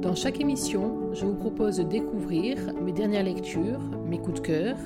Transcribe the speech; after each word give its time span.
Dans 0.00 0.16
chaque 0.16 0.40
émission, 0.40 1.14
je 1.14 1.24
vous 1.24 1.36
propose 1.36 1.76
de 1.76 1.84
découvrir 1.84 2.74
mes 2.82 2.92
dernières 2.92 3.22
lectures, 3.22 3.78
mes 4.08 4.18
coups 4.18 4.40
de 4.40 4.46
cœur, 4.46 4.76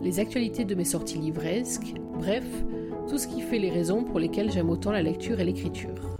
les 0.00 0.20
actualités 0.20 0.64
de 0.64 0.74
mes 0.74 0.86
sorties 0.86 1.18
livresques, 1.18 1.92
bref, 2.14 2.46
tout 3.06 3.18
ce 3.18 3.28
qui 3.28 3.42
fait 3.42 3.58
les 3.58 3.68
raisons 3.68 4.04
pour 4.04 4.18
lesquelles 4.20 4.50
j'aime 4.50 4.70
autant 4.70 4.90
la 4.90 5.02
lecture 5.02 5.38
et 5.38 5.44
l'écriture. 5.44 6.16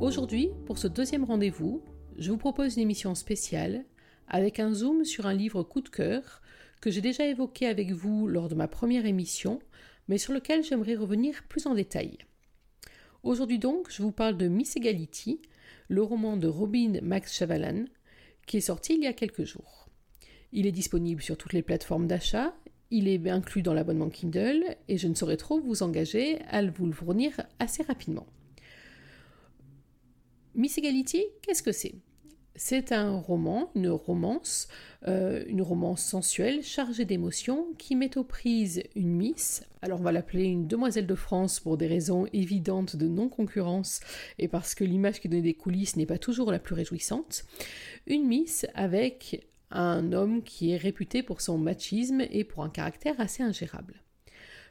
Aujourd'hui, 0.00 0.50
pour 0.64 0.78
ce 0.78 0.88
deuxième 0.88 1.24
rendez-vous, 1.24 1.82
je 2.16 2.30
vous 2.30 2.38
propose 2.38 2.76
une 2.76 2.82
émission 2.82 3.14
spéciale 3.14 3.84
avec 4.28 4.60
un 4.60 4.72
zoom 4.72 5.04
sur 5.04 5.26
un 5.26 5.34
livre 5.34 5.62
coup 5.62 5.82
de 5.82 5.90
cœur 5.90 6.40
que 6.80 6.90
j'ai 6.90 7.02
déjà 7.02 7.26
évoqué 7.26 7.66
avec 7.66 7.92
vous 7.92 8.26
lors 8.26 8.48
de 8.48 8.54
ma 8.54 8.66
première 8.66 9.04
émission, 9.04 9.60
mais 10.08 10.16
sur 10.16 10.32
lequel 10.32 10.64
j'aimerais 10.64 10.96
revenir 10.96 11.42
plus 11.50 11.66
en 11.66 11.74
détail. 11.74 12.16
Aujourd'hui 13.24 13.58
donc, 13.58 13.88
je 13.90 14.02
vous 14.02 14.12
parle 14.12 14.38
de 14.38 14.48
Miss 14.48 14.74
Egality, 14.74 15.42
le 15.88 16.02
roman 16.02 16.36
de 16.36 16.46
Robin 16.46 17.00
Max 17.02 17.34
Chavalan, 17.34 17.86
qui 18.46 18.58
est 18.58 18.62
sorti 18.62 18.94
il 18.94 19.02
y 19.02 19.06
a 19.06 19.12
quelques 19.12 19.44
jours. 19.44 19.88
Il 20.52 20.66
est 20.66 20.72
disponible 20.72 21.22
sur 21.22 21.36
toutes 21.36 21.52
les 21.52 21.62
plateformes 21.62 22.06
d'achat, 22.06 22.54
il 22.90 23.08
est 23.08 23.28
inclus 23.28 23.62
dans 23.62 23.74
l'abonnement 23.74 24.08
Kindle, 24.08 24.64
et 24.88 24.96
je 24.96 25.08
ne 25.08 25.14
saurais 25.14 25.36
trop 25.36 25.60
vous 25.60 25.82
engager 25.82 26.40
à 26.48 26.64
vous 26.64 26.86
le 26.86 26.92
fournir 26.92 27.32
assez 27.58 27.82
rapidement. 27.82 28.26
Miss 30.54 30.78
Egality, 30.78 31.24
qu'est-ce 31.42 31.62
que 31.62 31.72
c'est? 31.72 31.94
C'est 32.58 32.90
un 32.90 33.16
roman, 33.16 33.70
une 33.76 33.88
romance, 33.88 34.66
euh, 35.06 35.44
une 35.46 35.62
romance 35.62 36.02
sensuelle, 36.02 36.64
chargée 36.64 37.04
d'émotions, 37.04 37.68
qui 37.78 37.94
met 37.94 38.18
aux 38.18 38.24
prises 38.24 38.82
une 38.96 39.12
Miss, 39.12 39.62
alors 39.80 40.00
on 40.00 40.02
va 40.02 40.10
l'appeler 40.10 40.44
une 40.44 40.66
demoiselle 40.66 41.06
de 41.06 41.14
France 41.14 41.60
pour 41.60 41.76
des 41.76 41.86
raisons 41.86 42.26
évidentes 42.32 42.96
de 42.96 43.06
non-concurrence 43.06 44.00
et 44.40 44.48
parce 44.48 44.74
que 44.74 44.82
l'image 44.82 45.20
qui 45.20 45.28
donne 45.28 45.42
des 45.42 45.54
coulisses 45.54 45.94
n'est 45.94 46.04
pas 46.04 46.18
toujours 46.18 46.50
la 46.50 46.58
plus 46.58 46.74
réjouissante, 46.74 47.44
une 48.08 48.26
Miss 48.26 48.66
avec 48.74 49.46
un 49.70 50.12
homme 50.12 50.42
qui 50.42 50.72
est 50.72 50.76
réputé 50.76 51.22
pour 51.22 51.40
son 51.40 51.58
machisme 51.58 52.22
et 52.28 52.42
pour 52.42 52.64
un 52.64 52.70
caractère 52.70 53.20
assez 53.20 53.44
ingérable. 53.44 54.02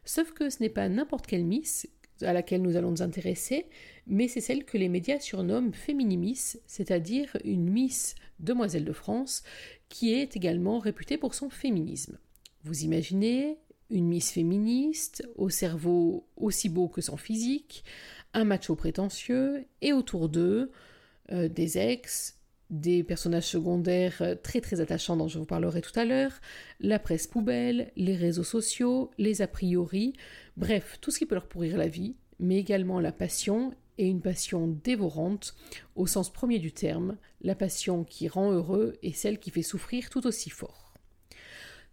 Sauf 0.03 0.33
que 0.33 0.49
ce 0.49 0.61
n'est 0.61 0.69
pas 0.69 0.89
n'importe 0.89 1.25
quelle 1.25 1.45
Miss 1.45 1.87
à 2.21 2.33
laquelle 2.33 2.61
nous 2.61 2.75
allons 2.75 2.91
nous 2.91 3.01
intéresser, 3.01 3.65
mais 4.07 4.27
c'est 4.27 4.41
celle 4.41 4.65
que 4.65 4.77
les 4.77 4.89
médias 4.89 5.19
surnomment 5.19 5.73
Féminimis, 5.73 6.57
c'est-à-dire 6.65 7.37
une 7.43 7.69
Miss 7.69 8.15
Demoiselle 8.39 8.85
de 8.85 8.93
France, 8.93 9.43
qui 9.89 10.13
est 10.13 10.35
également 10.35 10.79
réputée 10.79 11.17
pour 11.17 11.33
son 11.33 11.49
féminisme. 11.49 12.17
Vous 12.63 12.83
imaginez 12.83 13.57
une 13.89 14.07
Miss 14.07 14.31
féministe, 14.31 15.27
au 15.35 15.49
cerveau 15.49 16.27
aussi 16.35 16.69
beau 16.69 16.87
que 16.87 17.01
son 17.01 17.17
physique, 17.17 17.83
un 18.33 18.43
macho 18.43 18.75
prétentieux, 18.75 19.65
et 19.81 19.93
autour 19.93 20.29
d'eux, 20.29 20.71
euh, 21.31 21.47
des 21.47 21.77
ex, 21.77 22.36
des 22.69 23.03
personnages 23.03 23.47
secondaires 23.47 24.17
euh, 24.21 24.35
très 24.35 24.61
très 24.61 24.81
attachants 24.81 25.17
dont 25.17 25.27
je 25.27 25.39
vous 25.39 25.45
parlerai 25.45 25.81
tout 25.81 25.97
à 25.99 26.05
l'heure, 26.05 26.33
la 26.79 26.99
presse 26.99 27.27
poubelle, 27.27 27.91
les 27.95 28.15
réseaux 28.15 28.43
sociaux, 28.43 29.11
les 29.17 29.41
a 29.41 29.47
priori, 29.47 30.13
bref, 30.57 30.97
tout 31.01 31.11
ce 31.11 31.19
qui 31.19 31.25
peut 31.25 31.35
leur 31.35 31.47
pourrir 31.47 31.77
la 31.77 31.87
vie, 31.87 32.15
mais 32.39 32.57
également 32.57 32.99
la 32.99 33.11
passion, 33.11 33.73
et 33.97 34.07
une 34.07 34.21
passion 34.21 34.67
dévorante, 34.83 35.55
au 35.95 36.07
sens 36.07 36.31
premier 36.31 36.59
du 36.59 36.71
terme, 36.71 37.17
la 37.41 37.55
passion 37.55 38.03
qui 38.03 38.27
rend 38.27 38.51
heureux 38.51 38.97
et 39.01 39.13
celle 39.13 39.39
qui 39.39 39.49
fait 39.49 39.63
souffrir 39.63 40.09
tout 40.09 40.25
aussi 40.27 40.49
fort. 40.49 40.93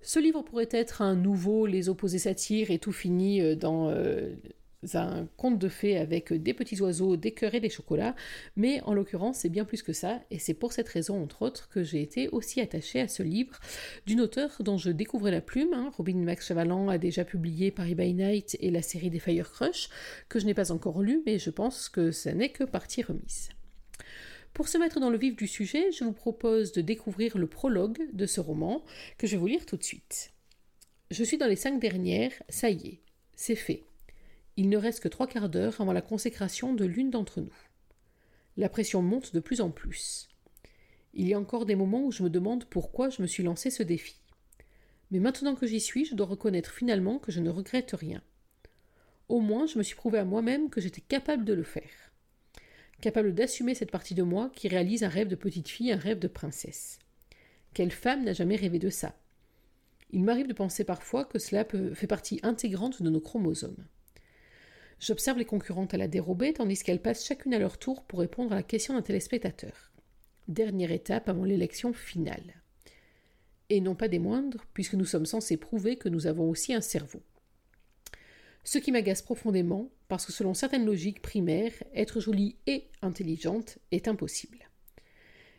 Ce 0.03 0.19
livre 0.19 0.43
pourrait 0.43 0.69
être 0.71 1.01
un 1.01 1.17
nouveau 1.17 1.65
Les 1.67 1.89
opposés 1.89 2.19
s'attirent 2.19 2.71
et 2.71 2.79
tout 2.79 2.93
fini 2.93 3.41
euh, 3.41 3.57
dans 3.57 3.89
euh, 3.89 4.35
un 4.95 5.27
conte 5.37 5.59
de 5.59 5.69
fées 5.69 5.97
avec 5.97 6.33
des 6.33 6.55
petits 6.55 6.81
oiseaux, 6.81 7.17
des 7.17 7.33
cœurs 7.33 7.55
et 7.55 7.61
des 7.61 7.71
chocolats, 7.71 8.15
mais 8.57 8.81
en 8.83 8.95
l'occurrence 8.95 9.39
c'est 9.39 9.49
bien 9.49 9.65
plus 9.65 9.83
que 9.83 9.93
ça, 9.93 10.21
et 10.31 10.39
c'est 10.39 10.55
pour 10.55 10.73
cette 10.73 10.89
raison 10.89 11.23
entre 11.23 11.43
autres 11.43 11.69
que 11.69 11.83
j'ai 11.83 12.03
été 12.03 12.29
aussi 12.29 12.61
attachée 12.61 13.01
à 13.01 13.09
ce 13.09 13.23
livre 13.23 13.59
d'une 14.07 14.21
auteure 14.21 14.57
dont 14.61 14.79
je 14.79 14.91
découvrais 14.91 15.31
la 15.31 15.41
plume. 15.41 15.73
Hein. 15.73 15.91
Robin 15.97 16.17
Max 16.17 16.51
a 16.51 16.99
déjà 16.99 17.25
publié 17.25 17.71
Paris 17.71 17.95
by 17.95 18.15
Night 18.15 18.57
et 18.61 18.71
la 18.71 18.83
série 18.83 19.11
des 19.11 19.19
Fire 19.19 19.51
Crush, 19.51 19.89
que 20.29 20.39
je 20.39 20.47
n'ai 20.47 20.55
pas 20.55 20.73
encore 20.73 21.03
lu, 21.03 21.23
mais 21.27 21.39
je 21.39 21.51
pense 21.51 21.89
que 21.89 22.11
ça 22.11 22.33
n'est 22.33 22.51
que 22.51 22.65
partie 22.65 23.03
remise. 23.03 23.51
Pour 24.53 24.69
se 24.69 24.79
mettre 24.79 25.01
dans 25.01 25.11
le 25.11 25.19
vif 25.19 25.35
du 25.37 25.49
sujet, 25.49 25.91
je 25.91 26.05
vous 26.05 26.13
propose 26.13 26.73
de 26.73 26.81
découvrir 26.81 27.37
le 27.37 27.49
prologue 27.49 27.99
de 28.13 28.27
ce 28.27 28.41
roman 28.41 28.85
que 29.19 29.27
je 29.27 29.33
vais 29.33 29.39
vous 29.39 29.49
lire 29.49 29.67
tout 29.67 29.77
de 29.77 29.83
suite. 29.83 30.33
Je 31.11 31.25
suis 31.25 31.39
dans 31.39 31.47
les 31.47 31.57
cinq 31.57 31.81
dernières, 31.81 32.33
ça 32.49 32.71
y 32.71 32.87
est, 32.87 33.01
c'est 33.35 33.57
fait. 33.57 33.83
Il 34.57 34.69
ne 34.69 34.77
reste 34.77 35.01
que 35.01 35.09
trois 35.09 35.27
quarts 35.27 35.49
d'heure 35.49 35.81
avant 35.81 35.93
la 35.93 36.03
consécration 36.03 36.75
de 36.75 36.85
l'une 36.85 37.11
d'entre 37.11 37.41
nous. 37.41 37.55
La 38.57 38.69
pression 38.69 39.03
monte 39.03 39.35
de 39.35 39.41
plus 39.41 39.61
en 39.61 39.71
plus. 39.71 40.29
Il 41.13 41.29
y 41.29 41.35
a 41.35 41.41
encore 41.41 41.67
des 41.67 41.75
moments 41.75 42.05
où 42.05 42.13
je 42.13 42.23
me 42.23 42.31
demande 42.31 42.65
pourquoi 42.65 43.11
je 43.11 43.21
me 43.21 43.27
suis 43.27 43.43
lancé 43.43 43.71
ce 43.71 43.83
défi. 43.83 44.21
Mais 45.11 45.19
maintenant 45.19 45.55
que 45.55 45.67
j'y 45.67 45.81
suis, 45.81 46.05
je 46.05 46.15
dois 46.15 46.27
reconnaître 46.27 46.71
finalement 46.71 47.19
que 47.19 47.33
je 47.33 47.41
ne 47.41 47.51
regrette 47.51 47.93
rien. 47.93 48.23
Au 49.29 49.41
moins, 49.41 49.67
je 49.67 49.79
me 49.79 49.83
suis 49.83 49.97
prouvé 49.97 50.19
à 50.19 50.25
moi-même 50.25 50.71
que 50.71 50.81
j'étais 50.81 51.01
capable 51.01 51.45
de 51.45 51.53
le 51.53 51.63
faire. 51.63 52.13
Capable 53.01 53.35
d'assumer 53.35 53.75
cette 53.75 53.91
partie 53.91 54.15
de 54.15 54.23
moi 54.23 54.51
qui 54.55 54.69
réalise 54.69 55.03
un 55.03 55.09
rêve 55.09 55.29
de 55.29 55.35
petite 55.35 55.69
fille, 55.69 55.93
un 55.93 55.99
rêve 55.99 56.19
de 56.19 56.29
princesse. 56.29 56.99
Quelle 57.75 57.91
femme 57.91 58.25
n'a 58.25 58.33
jamais 58.33 58.57
rêvé 58.57 58.79
de 58.79 58.91
ça? 58.91 59.17
Il 60.11 60.23
m'arrive 60.23 60.47
de 60.47 60.53
penser 60.53 60.85
parfois 60.85 61.25
que 61.25 61.41
cela 61.41 61.65
fait 61.65 62.07
partie 62.07 62.39
intégrante 62.45 63.03
de 63.03 63.11
nos 63.11 63.21
chromosomes. 63.21 63.85
J'observe 65.07 65.37
les 65.37 65.45
concurrentes 65.45 65.93
à 65.93 65.99
la 65.99 66.09
dérobée 66.09 66.55
tandis 66.55 66.83
qu'elles 66.83 67.03
passent 67.03 67.27
chacune 67.27 67.53
à 67.53 67.59
leur 67.59 67.77
tour 67.77 68.05
pour 68.05 68.21
répondre 68.21 68.53
à 68.53 68.55
la 68.55 68.63
question 68.63 68.95
d'un 68.95 69.03
téléspectateur. 69.03 69.93
Dernière 70.49 70.93
étape 70.93 71.29
avant 71.29 71.45
l'élection 71.45 71.93
finale. 71.93 72.63
Et 73.69 73.83
non 73.83 73.95
pas 73.95 74.09
des 74.09 74.19
moindres, 74.19 74.65
puisque 74.73 74.95
nous 74.95 75.05
sommes 75.05 75.27
censés 75.27 75.59
prouver 75.59 75.97
que 75.97 76.09
nous 76.09 76.27
avons 76.27 76.49
aussi 76.49 76.73
un 76.73 76.81
cerveau. 76.81 77.21
Ce 78.63 78.79
qui 78.79 78.93
m'agace 78.93 79.21
profondément, 79.21 79.91
parce 80.09 80.25
que 80.25 80.33
selon 80.33 80.55
certaines 80.55 80.87
logiques 80.87 81.21
primaires, 81.21 81.75
être 81.95 82.19
jolie 82.19 82.57
et 82.67 82.89
intelligente 83.03 83.79
est 83.91 84.09
impossible. 84.09 84.71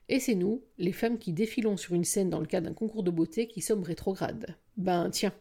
Et 0.09 0.19
c'est 0.19 0.33
nous, 0.33 0.63
les 0.79 0.91
femmes 0.91 1.19
qui 1.19 1.33
défilons 1.33 1.77
sur 1.77 1.94
une 1.94 2.03
scène 2.03 2.31
dans 2.31 2.39
le 2.39 2.47
cadre 2.47 2.67
d'un 2.67 2.73
concours 2.73 3.03
de 3.03 3.12
beauté, 3.12 3.47
qui 3.47 3.62
sommes 3.62 3.83
rétrogrades. 3.83 4.57
Ben 4.75 5.12
tiens, 5.12 5.35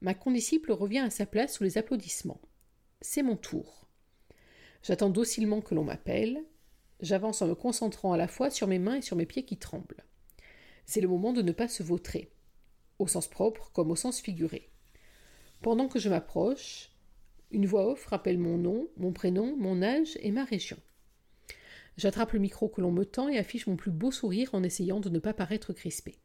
Ma 0.00 0.14
condisciple 0.14 0.72
revient 0.72 0.98
à 0.98 1.10
sa 1.10 1.26
place 1.26 1.54
sous 1.54 1.64
les 1.64 1.78
applaudissements. 1.78 2.40
C'est 3.00 3.22
mon 3.22 3.36
tour. 3.36 3.88
J'attends 4.82 5.10
docilement 5.10 5.60
que 5.60 5.74
l'on 5.74 5.84
m'appelle. 5.84 6.44
J'avance 7.00 7.42
en 7.42 7.48
me 7.48 7.54
concentrant 7.54 8.12
à 8.12 8.16
la 8.16 8.28
fois 8.28 8.50
sur 8.50 8.66
mes 8.66 8.78
mains 8.78 8.96
et 8.96 9.02
sur 9.02 9.16
mes 9.16 9.26
pieds 9.26 9.44
qui 9.44 9.56
tremblent. 9.56 10.04
C'est 10.86 11.00
le 11.00 11.08
moment 11.08 11.32
de 11.32 11.42
ne 11.42 11.52
pas 11.52 11.68
se 11.68 11.82
vautrer, 11.82 12.32
au 12.98 13.06
sens 13.06 13.28
propre 13.28 13.70
comme 13.72 13.90
au 13.90 13.96
sens 13.96 14.20
figuré. 14.20 14.70
Pendant 15.62 15.88
que 15.88 15.98
je 15.98 16.08
m'approche, 16.08 16.90
une 17.50 17.66
voix 17.66 17.90
off 17.90 18.06
rappelle 18.06 18.38
mon 18.38 18.56
nom, 18.56 18.88
mon 18.96 19.12
prénom, 19.12 19.56
mon 19.56 19.82
âge 19.82 20.16
et 20.20 20.30
ma 20.30 20.44
région. 20.44 20.78
J'attrape 21.96 22.32
le 22.32 22.38
micro 22.38 22.68
que 22.68 22.80
l'on 22.80 22.92
me 22.92 23.04
tend 23.04 23.28
et 23.28 23.38
affiche 23.38 23.66
mon 23.66 23.76
plus 23.76 23.90
beau 23.90 24.12
sourire 24.12 24.54
en 24.54 24.62
essayant 24.62 25.00
de 25.00 25.08
ne 25.08 25.18
pas 25.18 25.34
paraître 25.34 25.72
crispé. 25.72 26.20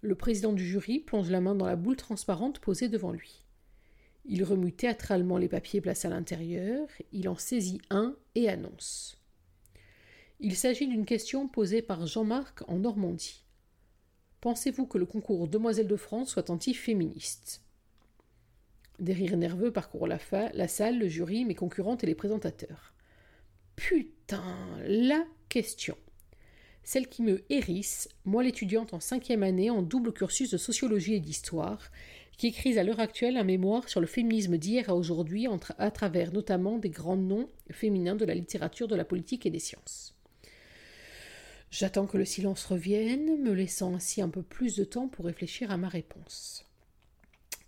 Le 0.00 0.14
président 0.14 0.52
du 0.52 0.64
jury 0.64 1.00
plonge 1.00 1.30
la 1.30 1.40
main 1.40 1.54
dans 1.54 1.66
la 1.66 1.76
boule 1.76 1.96
transparente 1.96 2.60
posée 2.60 2.88
devant 2.88 3.10
lui. 3.10 3.44
Il 4.24 4.44
remue 4.44 4.72
théâtralement 4.72 5.38
les 5.38 5.48
papiers 5.48 5.80
placés 5.80 6.06
à 6.06 6.10
l'intérieur, 6.10 6.86
il 7.12 7.28
en 7.28 7.36
saisit 7.36 7.80
un 7.90 8.14
et 8.34 8.48
annonce. 8.48 9.18
Il 10.38 10.54
s'agit 10.54 10.86
d'une 10.86 11.06
question 11.06 11.48
posée 11.48 11.82
par 11.82 12.06
Jean-Marc 12.06 12.62
en 12.68 12.78
Normandie. 12.78 13.42
Pensez-vous 14.40 14.86
que 14.86 14.98
le 14.98 15.06
concours 15.06 15.48
Demoiselle 15.48 15.88
de 15.88 15.96
France 15.96 16.30
soit 16.30 16.50
anti-féministe? 16.50 17.62
Des 19.00 19.12
rires 19.12 19.36
nerveux 19.36 19.72
parcourent 19.72 20.06
la, 20.06 20.18
la 20.54 20.68
salle, 20.68 20.98
le 20.98 21.08
jury, 21.08 21.44
mes 21.44 21.56
concurrentes 21.56 22.04
et 22.04 22.06
les 22.06 22.14
présentateurs. 22.14 22.94
Putain, 23.74 24.44
la 24.86 25.24
question 25.48 25.96
celle 26.88 27.06
qui 27.06 27.20
me 27.20 27.44
hérisse, 27.50 28.08
moi 28.24 28.42
l'étudiante 28.42 28.94
en 28.94 29.00
cinquième 29.00 29.42
année 29.42 29.68
en 29.68 29.82
double 29.82 30.10
cursus 30.10 30.50
de 30.50 30.56
sociologie 30.56 31.12
et 31.12 31.20
d'histoire, 31.20 31.90
qui 32.38 32.46
écrit 32.46 32.78
à 32.78 32.82
l'heure 32.82 32.98
actuelle 32.98 33.36
un 33.36 33.44
mémoire 33.44 33.90
sur 33.90 34.00
le 34.00 34.06
féminisme 34.06 34.56
d'hier 34.56 34.88
à 34.88 34.94
aujourd'hui 34.94 35.46
à 35.76 35.90
travers 35.90 36.32
notamment 36.32 36.78
des 36.78 36.88
grands 36.88 37.18
noms 37.18 37.50
féminins 37.70 38.16
de 38.16 38.24
la 38.24 38.34
littérature, 38.34 38.88
de 38.88 38.96
la 38.96 39.04
politique 39.04 39.44
et 39.44 39.50
des 39.50 39.58
sciences. 39.58 40.14
J'attends 41.70 42.06
que 42.06 42.16
le 42.16 42.24
silence 42.24 42.64
revienne, 42.64 43.36
me 43.42 43.52
laissant 43.52 43.94
ainsi 43.94 44.22
un 44.22 44.30
peu 44.30 44.42
plus 44.42 44.74
de 44.74 44.84
temps 44.84 45.08
pour 45.08 45.26
réfléchir 45.26 45.70
à 45.70 45.76
ma 45.76 45.90
réponse. 45.90 46.64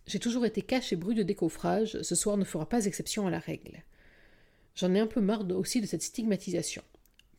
J'ai 0.06 0.19
toujours 0.19 0.46
été 0.46 0.62
cache 0.62 0.94
et 0.94 0.96
brut 0.96 1.19
de 1.19 1.23
décoffrage, 1.23 2.00
ce 2.00 2.14
soir 2.14 2.38
ne 2.38 2.44
fera 2.44 2.66
pas 2.66 2.87
exception 2.87 3.26
à 3.26 3.31
la 3.31 3.38
règle. 3.38 3.84
J'en 4.76 4.94
ai 4.94 4.99
un 4.99 5.06
peu 5.06 5.20
marre 5.20 5.44
aussi 5.50 5.82
de 5.82 5.87
cette 5.87 6.02
stigmatisation 6.02 6.82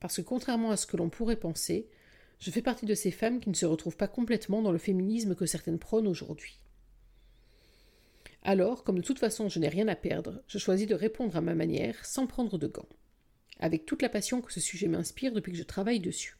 parce 0.01 0.17
que 0.17 0.21
contrairement 0.21 0.71
à 0.71 0.77
ce 0.77 0.85
que 0.85 0.97
l'on 0.97 1.09
pourrait 1.09 1.37
penser, 1.37 1.87
je 2.39 2.51
fais 2.51 2.61
partie 2.61 2.87
de 2.87 2.95
ces 2.95 3.11
femmes 3.11 3.39
qui 3.39 3.49
ne 3.49 3.55
se 3.55 3.67
retrouvent 3.67 3.95
pas 3.95 4.09
complètement 4.09 4.61
dans 4.61 4.71
le 4.73 4.77
féminisme 4.79 5.35
que 5.35 5.45
certaines 5.45 5.79
prônent 5.79 6.07
aujourd'hui. 6.07 6.59
Alors, 8.43 8.83
comme 8.83 8.97
de 8.97 9.03
toute 9.03 9.19
façon 9.19 9.47
je 9.47 9.59
n'ai 9.59 9.69
rien 9.69 9.87
à 9.87 9.95
perdre, 9.95 10.43
je 10.47 10.57
choisis 10.57 10.87
de 10.87 10.95
répondre 10.95 11.37
à 11.37 11.41
ma 11.41 11.53
manière 11.53 12.03
sans 12.05 12.27
prendre 12.27 12.57
de 12.57 12.67
gants. 12.67 12.89
avec 13.59 13.85
toute 13.85 14.01
la 14.01 14.09
passion 14.09 14.41
que 14.41 14.51
ce 14.51 14.59
sujet 14.59 14.87
m'inspire 14.87 15.31
depuis 15.31 15.51
que 15.51 15.57
je 15.57 15.63
travaille 15.63 15.99
dessus. 15.99 16.35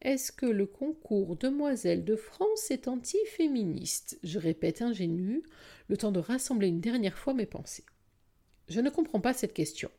Est-ce 0.00 0.32
que 0.32 0.46
le 0.46 0.64
concours 0.64 1.36
Demoiselles 1.36 2.04
de 2.04 2.16
France 2.16 2.70
est 2.70 2.88
anti-féministe? 2.88 4.18
Je 4.22 4.38
répète 4.38 4.80
ingénu, 4.80 5.42
le 5.88 5.98
temps 5.98 6.12
de 6.12 6.18
rassembler 6.18 6.68
une 6.68 6.80
dernière 6.80 7.18
fois 7.18 7.34
mes 7.34 7.44
pensées. 7.44 7.84
Je 8.68 8.80
ne 8.80 8.88
comprends 8.88 9.20
pas 9.20 9.34
cette 9.34 9.52
question, 9.52 9.90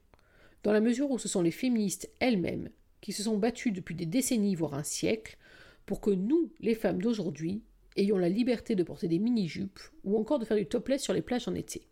dans 0.68 0.74
la 0.74 0.82
mesure 0.82 1.10
où 1.12 1.18
ce 1.18 1.30
sont 1.30 1.42
les 1.42 1.52
féministes 1.52 2.10
elles-mêmes 2.20 2.70
qui 3.00 3.14
se 3.14 3.24
sont 3.24 3.38
battues 3.38 3.72
depuis 3.72 3.96
des 3.96 4.06
décennies, 4.06 4.54
voire 4.54 4.74
un 4.74 4.84
siècle, 4.84 5.38
pour 5.86 6.02
que 6.02 6.10
nous, 6.10 6.52
les 6.60 6.76
femmes 6.76 7.02
d'aujourd'hui, 7.02 7.64
ayons 7.96 8.18
la 8.18 8.28
liberté 8.28 8.76
de 8.76 8.84
porter 8.84 9.08
des 9.08 9.18
mini-jupes 9.18 9.80
ou 10.04 10.18
encore 10.18 10.40
de 10.40 10.44
faire 10.44 10.58
du 10.58 10.66
topless 10.66 11.02
sur 11.02 11.14
les 11.14 11.22
plages 11.22 11.48
en 11.48 11.56
été. 11.56 11.88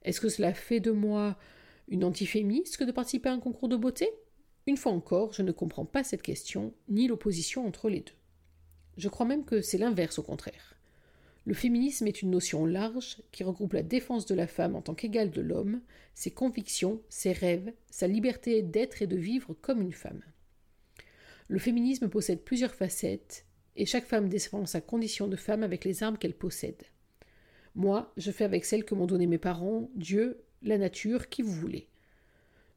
Est-ce 0.00 0.22
que 0.22 0.30
cela 0.30 0.54
fait 0.54 0.80
de 0.80 0.90
moi 0.90 1.36
une 1.88 2.02
antiféministe 2.02 2.78
que 2.78 2.84
de 2.84 2.92
participer 2.92 3.28
à 3.28 3.34
un 3.34 3.40
concours 3.40 3.68
de 3.68 3.76
beauté? 3.76 4.08
Une 4.66 4.78
fois 4.78 4.92
encore, 4.92 5.34
je 5.34 5.42
ne 5.42 5.52
comprends 5.52 5.84
pas 5.84 6.02
cette 6.02 6.22
question, 6.22 6.72
ni 6.88 7.08
l'opposition 7.08 7.66
entre 7.66 7.90
les 7.90 8.00
deux. 8.00 8.14
Je 8.96 9.10
crois 9.10 9.26
même 9.26 9.44
que 9.44 9.60
c'est 9.60 9.76
l'inverse 9.76 10.18
au 10.18 10.22
contraire. 10.22 10.79
Le 11.46 11.54
féminisme 11.54 12.06
est 12.06 12.22
une 12.22 12.30
notion 12.30 12.66
large 12.66 13.18
qui 13.32 13.44
regroupe 13.44 13.72
la 13.72 13.82
défense 13.82 14.26
de 14.26 14.34
la 14.34 14.46
femme 14.46 14.76
en 14.76 14.82
tant 14.82 14.94
qu'égale 14.94 15.30
de 15.30 15.40
l'homme, 15.40 15.80
ses 16.14 16.30
convictions, 16.30 17.00
ses 17.08 17.32
rêves, 17.32 17.72
sa 17.90 18.06
liberté 18.06 18.62
d'être 18.62 19.00
et 19.00 19.06
de 19.06 19.16
vivre 19.16 19.54
comme 19.62 19.80
une 19.80 19.92
femme. 19.92 20.22
Le 21.48 21.58
féminisme 21.58 22.08
possède 22.08 22.42
plusieurs 22.42 22.74
facettes, 22.74 23.46
et 23.76 23.86
chaque 23.86 24.06
femme 24.06 24.28
défend 24.28 24.66
sa 24.66 24.80
condition 24.80 25.28
de 25.28 25.36
femme 25.36 25.62
avec 25.62 25.84
les 25.84 26.02
armes 26.02 26.18
qu'elle 26.18 26.34
possède. 26.34 26.82
Moi, 27.74 28.12
je 28.16 28.30
fais 28.30 28.44
avec 28.44 28.64
celles 28.64 28.84
que 28.84 28.94
m'ont 28.94 29.06
données 29.06 29.26
mes 29.26 29.38
parents, 29.38 29.90
Dieu, 29.94 30.42
la 30.62 30.76
nature, 30.76 31.28
qui 31.28 31.42
vous 31.42 31.52
voulez. 31.52 31.88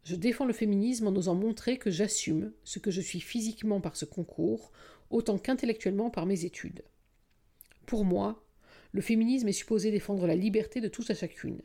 Je 0.06 0.16
défends 0.16 0.46
le 0.46 0.54
féminisme 0.54 1.08
en 1.08 1.16
osant 1.16 1.36
montrer 1.36 1.78
que 1.78 1.92
j'assume 1.92 2.52
ce 2.64 2.80
que 2.80 2.92
je 2.92 3.02
suis 3.02 3.20
physiquement 3.20 3.82
par 3.82 3.96
ce 3.96 4.06
concours, 4.06 4.72
autant 5.10 5.38
qu'intellectuellement 5.38 6.10
par 6.10 6.26
mes 6.26 6.46
études. 6.46 6.84
Pour 7.86 8.06
moi, 8.06 8.44
le 8.94 9.02
féminisme 9.02 9.48
est 9.48 9.54
supposé 9.54 9.90
défendre 9.90 10.28
la 10.28 10.36
liberté 10.36 10.80
de 10.80 10.88
tous 10.88 11.10
à 11.10 11.16
chacune. 11.16 11.62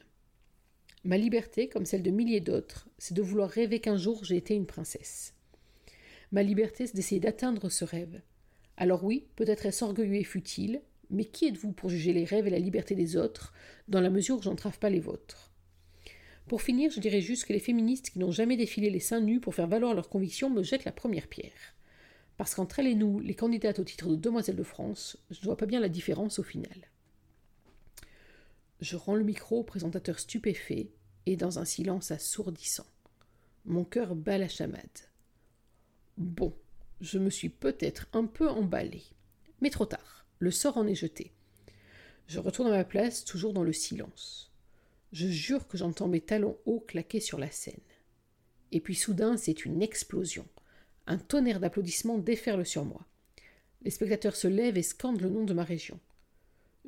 Ma 1.04 1.18
liberté, 1.18 1.68
comme 1.68 1.84
celle 1.84 2.02
de 2.02 2.10
milliers 2.10 2.40
d'autres, 2.40 2.88
c'est 2.96 3.14
de 3.14 3.22
vouloir 3.22 3.50
rêver 3.50 3.80
qu'un 3.80 3.98
jour 3.98 4.24
j'ai 4.24 4.36
été 4.36 4.54
une 4.54 4.66
princesse. 4.66 5.34
Ma 6.32 6.42
liberté, 6.42 6.86
c'est 6.86 6.96
d'essayer 6.96 7.20
d'atteindre 7.20 7.68
ce 7.68 7.84
rêve. 7.84 8.22
Alors 8.78 9.04
oui, 9.04 9.26
peut-être 9.36 9.66
est-ce 9.66 9.84
orgueilleux 9.84 10.16
et 10.16 10.24
futile, 10.24 10.80
mais 11.10 11.26
qui 11.26 11.46
êtes-vous 11.46 11.72
pour 11.72 11.90
juger 11.90 12.14
les 12.14 12.24
rêves 12.24 12.46
et 12.46 12.50
la 12.50 12.58
liberté 12.58 12.94
des 12.94 13.16
autres, 13.16 13.52
dans 13.88 14.00
la 14.00 14.10
mesure 14.10 14.38
où 14.38 14.42
j'entrave 14.42 14.78
pas 14.78 14.90
les 14.90 15.00
vôtres? 15.00 15.52
Pour 16.46 16.62
finir, 16.62 16.90
je 16.90 17.00
dirais 17.00 17.20
juste 17.20 17.44
que 17.44 17.52
les 17.52 17.58
féministes 17.58 18.08
qui 18.08 18.18
n'ont 18.18 18.32
jamais 18.32 18.56
défilé 18.56 18.88
les 18.88 19.00
seins 19.00 19.20
nus 19.20 19.40
pour 19.40 19.54
faire 19.54 19.68
valoir 19.68 19.92
leurs 19.92 20.08
convictions 20.08 20.48
me 20.48 20.62
jettent 20.62 20.86
la 20.86 20.92
première 20.92 21.28
pierre. 21.28 21.76
Parce 22.38 22.54
qu'entre 22.54 22.78
elles 22.78 22.86
et 22.86 22.94
nous, 22.94 23.20
les 23.20 23.34
candidates 23.34 23.80
au 23.80 23.84
titre 23.84 24.08
de 24.08 24.16
Demoiselle 24.16 24.56
de 24.56 24.62
France, 24.62 25.18
je 25.30 25.40
ne 25.40 25.44
vois 25.44 25.58
pas 25.58 25.66
bien 25.66 25.80
la 25.80 25.90
différence 25.90 26.38
au 26.38 26.42
final. 26.42 26.88
Je 28.80 28.96
rends 28.96 29.16
le 29.16 29.24
micro 29.24 29.60
au 29.60 29.64
présentateur 29.64 30.18
stupéfait 30.20 30.90
et 31.26 31.36
dans 31.36 31.58
un 31.58 31.64
silence 31.64 32.10
assourdissant. 32.10 32.86
Mon 33.64 33.84
cœur 33.84 34.14
bat 34.14 34.38
la 34.38 34.48
chamade. 34.48 34.80
Bon, 36.16 36.54
je 37.00 37.18
me 37.18 37.30
suis 37.30 37.48
peut-être 37.48 38.06
un 38.12 38.24
peu 38.26 38.48
emballé. 38.48 39.02
Mais 39.60 39.70
trop 39.70 39.86
tard, 39.86 40.26
le 40.38 40.50
sort 40.50 40.76
en 40.76 40.86
est 40.86 40.94
jeté. 40.94 41.32
Je 42.28 42.38
retourne 42.38 42.68
à 42.68 42.76
ma 42.76 42.84
place, 42.84 43.24
toujours 43.24 43.52
dans 43.52 43.64
le 43.64 43.72
silence. 43.72 44.52
Je 45.12 45.26
jure 45.26 45.66
que 45.66 45.78
j'entends 45.78 46.08
mes 46.08 46.20
talons 46.20 46.58
hauts 46.66 46.80
claquer 46.80 47.20
sur 47.20 47.38
la 47.38 47.50
scène. 47.50 47.74
Et 48.70 48.80
puis 48.80 48.94
soudain, 48.94 49.36
c'est 49.36 49.64
une 49.64 49.82
explosion. 49.82 50.46
Un 51.06 51.18
tonnerre 51.18 51.58
d'applaudissements 51.58 52.18
déferle 52.18 52.66
sur 52.66 52.84
moi. 52.84 53.06
Les 53.82 53.90
spectateurs 53.90 54.36
se 54.36 54.46
lèvent 54.46 54.76
et 54.76 54.82
scandent 54.82 55.22
le 55.22 55.30
nom 55.30 55.44
de 55.44 55.54
ma 55.54 55.64
région. 55.64 55.98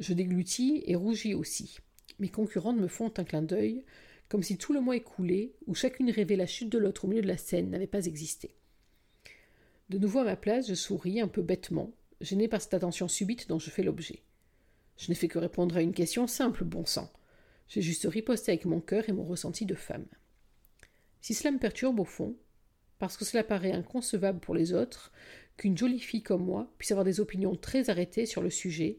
Je 0.00 0.14
déglutis 0.14 0.82
et 0.87 0.97
rougis 0.97 1.35
aussi. 1.35 1.79
Mes 2.19 2.31
concurrentes 2.31 2.79
me 2.79 2.88
font 2.88 3.12
un 3.19 3.25
clin 3.25 3.43
d'œil, 3.43 3.85
comme 4.31 4.43
si 4.43 4.56
tout 4.56 4.73
le 4.73 4.81
mois 4.81 4.97
écoulé, 4.97 5.52
où 5.67 5.75
chacune 5.75 6.11
rêvait 6.11 6.37
la 6.37 6.47
chute 6.47 6.70
de 6.70 6.79
l'autre 6.79 7.05
au 7.05 7.08
milieu 7.08 7.23
de 7.23 7.29
la 7.29 7.37
scène, 7.37 7.70
n'avait 7.70 7.87
pas 7.87 8.06
existé. 8.06 8.55
De 9.91 9.99
nouveau 9.99 10.20
à 10.20 10.25
ma 10.25 10.37
place, 10.37 10.69
je 10.69 10.75
souris 10.75 11.20
un 11.20 11.29
peu 11.29 11.43
bêtement, 11.43 11.93
gêné 12.20 12.49
par 12.49 12.62
cette 12.62 12.75
attention 12.75 13.08
subite 13.08 13.49
dont 13.49 13.58
je 13.58 13.70
fais 13.70 13.82
l'objet. 13.82 14.23
Je 14.97 15.08
n'ai 15.08 15.14
fait 15.14 15.29
que 15.29 15.38
répondre 15.38 15.76
à 15.76 15.82
une 15.82 15.93
question 15.93 16.26
simple, 16.26 16.64
bon 16.64 16.87
sang. 16.87 17.12
J'ai 17.69 17.82
juste 17.82 18.06
riposté 18.08 18.52
avec 18.52 18.64
mon 18.64 18.81
cœur 18.81 19.08
et 19.08 19.12
mon 19.12 19.25
ressenti 19.25 19.67
de 19.67 19.75
femme. 19.75 20.06
Si 21.20 21.35
cela 21.35 21.50
me 21.50 21.58
perturbe 21.58 22.00
au 22.00 22.05
fond, 22.05 22.37
parce 22.99 23.17
que 23.17 23.25
cela 23.25 23.44
paraît 23.44 23.73
inconcevable 23.73 24.41
pour 24.41 24.55
les 24.55 24.73
autres, 24.73 25.12
qu'une 25.56 25.76
jolie 25.76 26.00
fille 26.00 26.23
comme 26.23 26.44
moi 26.44 26.73
puisse 26.79 26.91
avoir 26.91 27.05
des 27.05 27.20
opinions 27.20 27.56
très 27.56 27.91
arrêtées 27.91 28.26
sur 28.26 28.43
le 28.43 28.50
sujet, 28.50 28.99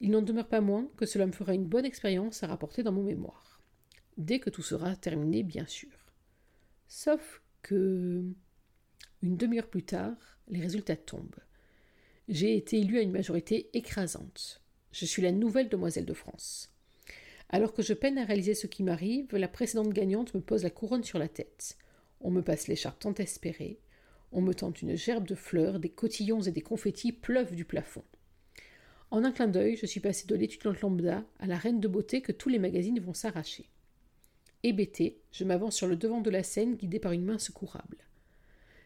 il 0.00 0.10
n'en 0.10 0.22
demeure 0.22 0.48
pas 0.48 0.60
moins 0.60 0.88
que 0.96 1.06
cela 1.06 1.26
me 1.26 1.32
fera 1.32 1.54
une 1.54 1.66
bonne 1.66 1.84
expérience 1.84 2.42
à 2.42 2.46
rapporter 2.46 2.82
dans 2.82 2.92
mon 2.92 3.02
mémoire. 3.02 3.60
Dès 4.16 4.40
que 4.40 4.50
tout 4.50 4.62
sera 4.62 4.96
terminé, 4.96 5.42
bien 5.42 5.66
sûr. 5.66 5.92
Sauf 6.88 7.42
que. 7.62 8.24
Une 9.22 9.36
demi-heure 9.36 9.68
plus 9.68 9.82
tard, 9.82 10.16
les 10.48 10.60
résultats 10.60 10.96
tombent. 10.96 11.40
J'ai 12.28 12.56
été 12.56 12.78
élue 12.78 12.98
à 12.98 13.02
une 13.02 13.12
majorité 13.12 13.68
écrasante. 13.74 14.62
Je 14.92 15.04
suis 15.04 15.20
la 15.20 15.32
nouvelle 15.32 15.68
demoiselle 15.68 16.06
de 16.06 16.14
France. 16.14 16.72
Alors 17.50 17.74
que 17.74 17.82
je 17.82 17.92
peine 17.92 18.16
à 18.16 18.24
réaliser 18.24 18.54
ce 18.54 18.66
qui 18.66 18.82
m'arrive, 18.82 19.36
la 19.36 19.48
précédente 19.48 19.92
gagnante 19.92 20.32
me 20.34 20.40
pose 20.40 20.62
la 20.62 20.70
couronne 20.70 21.04
sur 21.04 21.18
la 21.18 21.28
tête. 21.28 21.76
On 22.20 22.30
me 22.30 22.42
passe 22.42 22.66
l'écharpe 22.66 23.00
tant 23.00 23.14
espérée. 23.14 23.78
On 24.32 24.40
me 24.40 24.54
tente 24.54 24.80
une 24.80 24.96
gerbe 24.96 25.26
de 25.26 25.34
fleurs, 25.34 25.80
des 25.80 25.90
cotillons 25.90 26.42
et 26.42 26.52
des 26.52 26.62
confettis 26.62 27.12
pleuvent 27.12 27.54
du 27.54 27.64
plafond. 27.64 28.04
En 29.10 29.24
un 29.24 29.32
clin 29.32 29.48
d'œil, 29.48 29.76
je 29.76 29.86
suis 29.86 29.98
passée 29.98 30.26
de 30.26 30.36
l'étudiante 30.36 30.80
lambda 30.80 31.24
à 31.40 31.46
la 31.46 31.58
reine 31.58 31.80
de 31.80 31.88
beauté 31.88 32.22
que 32.22 32.30
tous 32.30 32.48
les 32.48 32.60
magazines 32.60 33.00
vont 33.00 33.14
s'arracher. 33.14 33.68
Hébété, 34.62 35.20
je 35.32 35.44
m'avance 35.44 35.74
sur 35.74 35.88
le 35.88 35.96
devant 35.96 36.20
de 36.20 36.30
la 36.30 36.44
scène 36.44 36.76
guidée 36.76 37.00
par 37.00 37.12
une 37.12 37.24
main 37.24 37.38
secourable. 37.38 37.96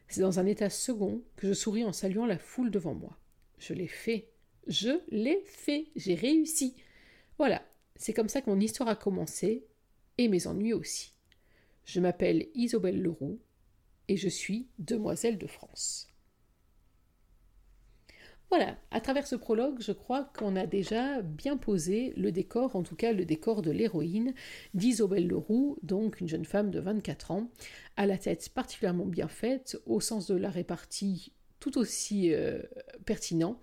C'est 0.08 0.22
dans 0.22 0.38
un 0.38 0.46
état 0.46 0.70
second 0.70 1.22
que 1.36 1.48
je 1.48 1.52
souris 1.52 1.84
en 1.84 1.92
saluant 1.92 2.26
la 2.26 2.38
foule 2.38 2.70
devant 2.70 2.94
moi. 2.94 3.18
Je 3.58 3.74
l'ai 3.74 3.88
fait. 3.88 4.30
Je 4.66 5.00
l'ai 5.10 5.42
fait. 5.44 5.88
J'ai 5.96 6.14
réussi. 6.14 6.74
Voilà, 7.36 7.62
c'est 7.96 8.14
comme 8.14 8.28
ça 8.28 8.40
que 8.40 8.48
mon 8.48 8.60
histoire 8.60 8.88
a 8.88 8.96
commencé, 8.96 9.66
et 10.16 10.28
mes 10.28 10.46
ennuis 10.46 10.72
aussi. 10.72 11.12
Je 11.84 12.00
m'appelle 12.00 12.48
Isobel 12.54 13.02
Leroux, 13.02 13.40
et 14.08 14.16
je 14.16 14.28
suis 14.28 14.68
demoiselle 14.78 15.36
de 15.36 15.46
France. 15.46 16.08
Voilà, 18.56 18.76
à 18.92 19.00
travers 19.00 19.26
ce 19.26 19.34
prologue, 19.34 19.80
je 19.80 19.90
crois 19.90 20.30
qu'on 20.38 20.54
a 20.54 20.64
déjà 20.64 21.22
bien 21.22 21.56
posé 21.56 22.12
le 22.16 22.30
décor, 22.30 22.76
en 22.76 22.84
tout 22.84 22.94
cas 22.94 23.12
le 23.12 23.24
décor 23.24 23.62
de 23.62 23.72
l'héroïne 23.72 24.32
d'Isobel 24.74 25.26
Leroux, 25.26 25.76
donc 25.82 26.20
une 26.20 26.28
jeune 26.28 26.44
femme 26.44 26.70
de 26.70 26.78
24 26.78 27.32
ans, 27.32 27.50
à 27.96 28.06
la 28.06 28.16
tête 28.16 28.50
particulièrement 28.50 29.06
bien 29.06 29.26
faite, 29.26 29.76
au 29.86 29.98
sens 29.98 30.28
de 30.28 30.36
la 30.36 30.50
répartie 30.50 31.32
tout 31.58 31.78
aussi 31.78 32.32
euh, 32.32 32.62
pertinent, 33.04 33.60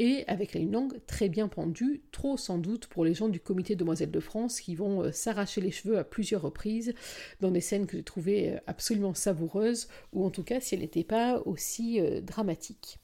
et 0.00 0.24
avec 0.26 0.54
une 0.56 0.72
langue 0.72 0.98
très 1.06 1.28
bien 1.28 1.46
pendue, 1.46 2.02
trop 2.10 2.36
sans 2.36 2.58
doute 2.58 2.88
pour 2.88 3.04
les 3.04 3.14
gens 3.14 3.28
du 3.28 3.38
comité 3.38 3.76
Demoiselles 3.76 4.10
de 4.10 4.18
France 4.18 4.60
qui 4.60 4.74
vont 4.74 5.04
euh, 5.04 5.12
s'arracher 5.12 5.60
les 5.60 5.70
cheveux 5.70 5.96
à 5.96 6.02
plusieurs 6.02 6.42
reprises 6.42 6.92
dans 7.40 7.52
des 7.52 7.60
scènes 7.60 7.86
que 7.86 7.96
j'ai 7.96 8.02
trouvées 8.02 8.54
euh, 8.54 8.58
absolument 8.66 9.14
savoureuses, 9.14 9.86
ou 10.12 10.24
en 10.24 10.30
tout 10.30 10.42
cas 10.42 10.58
si 10.58 10.74
elle 10.74 10.80
n'était 10.80 11.04
pas 11.04 11.40
aussi 11.46 12.00
dramatique. 12.22 12.98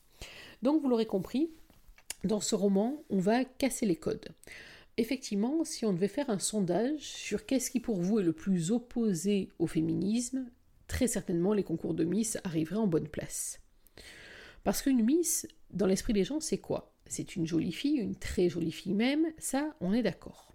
Donc 0.62 0.82
vous 0.82 0.88
l'aurez 0.88 1.06
compris, 1.06 1.50
dans 2.24 2.40
ce 2.40 2.54
roman, 2.54 3.02
on 3.08 3.18
va 3.18 3.44
casser 3.44 3.86
les 3.86 3.96
codes. 3.96 4.28
Effectivement, 4.96 5.64
si 5.64 5.86
on 5.86 5.92
devait 5.92 6.08
faire 6.08 6.28
un 6.28 6.38
sondage 6.38 7.00
sur 7.00 7.46
qu'est-ce 7.46 7.70
qui 7.70 7.80
pour 7.80 8.00
vous 8.00 8.20
est 8.20 8.24
le 8.24 8.32
plus 8.32 8.70
opposé 8.70 9.48
au 9.58 9.66
féminisme, 9.66 10.46
très 10.88 11.06
certainement 11.06 11.54
les 11.54 11.62
concours 11.62 11.94
de 11.94 12.04
Miss 12.04 12.38
arriveraient 12.44 12.76
en 12.76 12.86
bonne 12.86 13.08
place. 13.08 13.60
Parce 14.64 14.82
qu'une 14.82 15.02
Miss, 15.02 15.48
dans 15.70 15.86
l'esprit 15.86 16.12
des 16.12 16.24
gens, 16.24 16.40
c'est 16.40 16.58
quoi? 16.58 16.92
C'est 17.06 17.36
une 17.36 17.46
jolie 17.46 17.72
fille, 17.72 17.96
une 17.96 18.16
très 18.16 18.50
jolie 18.50 18.72
fille 18.72 18.94
même, 18.94 19.26
ça, 19.38 19.74
on 19.80 19.94
est 19.94 20.02
d'accord. 20.02 20.52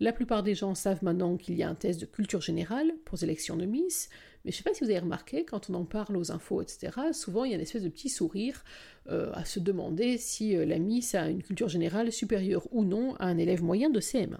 La 0.00 0.12
plupart 0.12 0.42
des 0.42 0.54
gens 0.54 0.74
savent 0.74 1.02
maintenant 1.02 1.36
qu'il 1.36 1.56
y 1.56 1.62
a 1.62 1.68
un 1.68 1.74
test 1.74 2.00
de 2.00 2.06
culture 2.06 2.40
générale 2.40 2.94
pour 3.04 3.18
sélection 3.18 3.56
de 3.56 3.66
Miss, 3.66 4.08
mais 4.48 4.52
je 4.52 4.56
ne 4.56 4.62
sais 4.62 4.70
pas 4.70 4.72
si 4.72 4.82
vous 4.82 4.88
avez 4.88 5.00
remarqué, 5.00 5.44
quand 5.44 5.68
on 5.68 5.74
en 5.74 5.84
parle 5.84 6.16
aux 6.16 6.32
infos, 6.32 6.62
etc., 6.62 6.90
souvent 7.12 7.44
il 7.44 7.50
y 7.50 7.52
a 7.52 7.56
une 7.56 7.60
espèce 7.60 7.82
de 7.82 7.90
petit 7.90 8.08
sourire 8.08 8.64
euh, 9.10 9.30
à 9.34 9.44
se 9.44 9.60
demander 9.60 10.16
si 10.16 10.56
euh, 10.56 10.64
la 10.64 10.78
Miss 10.78 11.14
a 11.14 11.28
une 11.28 11.42
culture 11.42 11.68
générale 11.68 12.10
supérieure 12.10 12.66
ou 12.70 12.82
non 12.82 13.14
à 13.16 13.26
un 13.26 13.36
élève 13.36 13.62
moyen 13.62 13.90
de 13.90 14.00
CM1. 14.00 14.38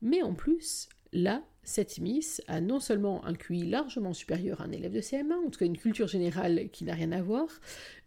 Mais 0.00 0.22
en 0.22 0.32
plus, 0.32 0.88
là, 1.12 1.42
cette 1.62 1.98
Miss 1.98 2.42
a 2.48 2.60
non 2.60 2.80
seulement 2.80 3.24
un 3.24 3.34
QI 3.34 3.66
largement 3.66 4.12
supérieur 4.12 4.60
à 4.60 4.64
un 4.64 4.72
élève 4.72 4.92
de 4.92 5.00
CM1, 5.00 5.46
en 5.46 5.50
tout 5.50 5.58
cas 5.58 5.66
une 5.66 5.76
culture 5.76 6.08
générale 6.08 6.68
qui 6.72 6.84
n'a 6.84 6.94
rien 6.94 7.12
à 7.12 7.22
voir, 7.22 7.46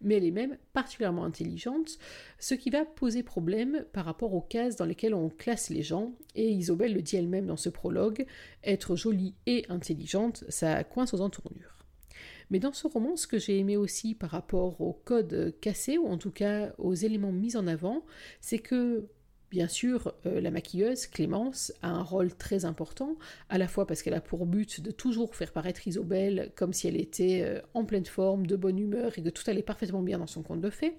mais 0.00 0.16
elle 0.16 0.24
est 0.24 0.30
même 0.30 0.58
particulièrement 0.72 1.24
intelligente, 1.24 1.98
ce 2.38 2.54
qui 2.54 2.70
va 2.70 2.84
poser 2.84 3.22
problème 3.22 3.84
par 3.92 4.04
rapport 4.04 4.34
aux 4.34 4.40
cases 4.40 4.76
dans 4.76 4.84
lesquelles 4.84 5.14
on 5.14 5.28
classe 5.28 5.70
les 5.70 5.82
gens, 5.82 6.14
et 6.34 6.50
Isobel 6.50 6.94
le 6.94 7.02
dit 7.02 7.16
elle-même 7.16 7.46
dans 7.46 7.56
ce 7.56 7.68
prologue, 7.68 8.26
être 8.64 8.96
jolie 8.96 9.34
et 9.46 9.64
intelligente, 9.68 10.44
ça 10.48 10.82
coince 10.84 11.14
aux 11.14 11.20
entournures. 11.20 11.74
Mais 12.50 12.58
dans 12.58 12.72
ce 12.72 12.86
roman, 12.86 13.16
ce 13.16 13.26
que 13.26 13.38
j'ai 13.38 13.58
aimé 13.58 13.76
aussi 13.76 14.14
par 14.14 14.30
rapport 14.30 14.80
au 14.80 14.92
code 14.92 15.54
cassé, 15.60 15.96
ou 15.98 16.06
en 16.06 16.18
tout 16.18 16.30
cas 16.30 16.72
aux 16.78 16.94
éléments 16.94 17.32
mis 17.32 17.56
en 17.56 17.66
avant, 17.66 18.04
c'est 18.40 18.58
que 18.58 19.08
Bien 19.54 19.68
sûr, 19.68 20.12
euh, 20.26 20.40
la 20.40 20.50
maquilleuse, 20.50 21.06
Clémence, 21.06 21.72
a 21.80 21.88
un 21.88 22.02
rôle 22.02 22.34
très 22.34 22.64
important, 22.64 23.16
à 23.48 23.56
la 23.56 23.68
fois 23.68 23.86
parce 23.86 24.02
qu'elle 24.02 24.14
a 24.14 24.20
pour 24.20 24.46
but 24.46 24.80
de 24.80 24.90
toujours 24.90 25.36
faire 25.36 25.52
paraître 25.52 25.86
Isobel 25.86 26.50
comme 26.56 26.72
si 26.72 26.88
elle 26.88 26.96
était 26.96 27.42
euh, 27.42 27.60
en 27.72 27.84
pleine 27.84 28.04
forme, 28.04 28.48
de 28.48 28.56
bonne 28.56 28.80
humeur 28.80 29.16
et 29.16 29.22
que 29.22 29.28
tout 29.28 29.48
allait 29.48 29.62
parfaitement 29.62 30.02
bien 30.02 30.18
dans 30.18 30.26
son 30.26 30.42
conte 30.42 30.60
de 30.60 30.70
fées, 30.70 30.98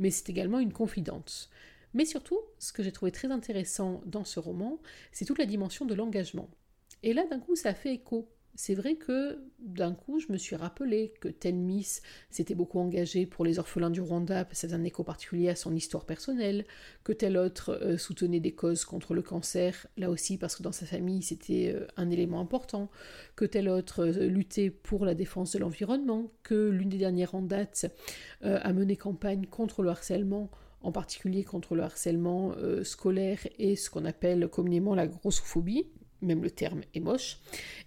mais 0.00 0.10
c'est 0.10 0.28
également 0.30 0.58
une 0.58 0.72
confidente. 0.72 1.48
Mais 1.94 2.04
surtout, 2.04 2.40
ce 2.58 2.72
que 2.72 2.82
j'ai 2.82 2.90
trouvé 2.90 3.12
très 3.12 3.30
intéressant 3.30 4.02
dans 4.04 4.24
ce 4.24 4.40
roman, 4.40 4.80
c'est 5.12 5.24
toute 5.24 5.38
la 5.38 5.46
dimension 5.46 5.86
de 5.86 5.94
l'engagement. 5.94 6.50
Et 7.04 7.12
là, 7.12 7.24
d'un 7.30 7.38
coup, 7.38 7.54
ça 7.54 7.72
fait 7.72 7.94
écho 7.94 8.28
c'est 8.54 8.74
vrai 8.74 8.96
que 8.96 9.38
d'un 9.60 9.94
coup, 9.94 10.20
je 10.20 10.30
me 10.30 10.36
suis 10.36 10.56
rappelé 10.56 11.14
que 11.20 11.48
Miss 11.50 12.02
s'était 12.30 12.54
beaucoup 12.54 12.78
engagé 12.80 13.24
pour 13.24 13.44
les 13.44 13.58
orphelins 13.58 13.90
du 13.90 14.00
Rwanda, 14.00 14.46
c'est 14.52 14.74
un 14.74 14.84
écho 14.84 15.04
particulier 15.04 15.48
à 15.48 15.56
son 15.56 15.74
histoire 15.74 16.04
personnelle, 16.04 16.66
que 17.02 17.12
tel 17.12 17.38
autre 17.38 17.78
euh, 17.82 17.96
soutenait 17.96 18.40
des 18.40 18.52
causes 18.52 18.84
contre 18.84 19.14
le 19.14 19.22
cancer, 19.22 19.86
là 19.96 20.10
aussi 20.10 20.36
parce 20.36 20.56
que 20.56 20.62
dans 20.62 20.72
sa 20.72 20.84
famille 20.84 21.22
c'était 21.22 21.72
euh, 21.74 21.86
un 21.96 22.10
élément 22.10 22.40
important, 22.40 22.90
que 23.36 23.46
tel 23.46 23.68
autre 23.68 24.04
euh, 24.04 24.26
luttait 24.26 24.70
pour 24.70 25.06
la 25.06 25.14
défense 25.14 25.52
de 25.52 25.58
l'environnement, 25.58 26.30
que 26.42 26.68
l'une 26.68 26.90
des 26.90 26.98
dernières 26.98 27.34
en 27.34 27.42
date 27.42 27.86
a 28.42 28.72
mené 28.72 28.96
campagne 28.96 29.46
contre 29.46 29.82
le 29.82 29.90
harcèlement 29.90 30.50
en 30.80 30.92
particulier 30.92 31.44
contre 31.44 31.74
le 31.74 31.82
harcèlement 31.82 32.54
scolaire 32.82 33.38
et 33.58 33.76
ce 33.76 33.88
qu'on 33.88 34.04
appelle 34.04 34.48
communément 34.48 34.94
la 34.94 35.06
grossophobie, 35.06 35.86
même 36.22 36.42
le 36.42 36.50
terme 36.50 36.82
est 36.94 37.00
moche. 37.00 37.38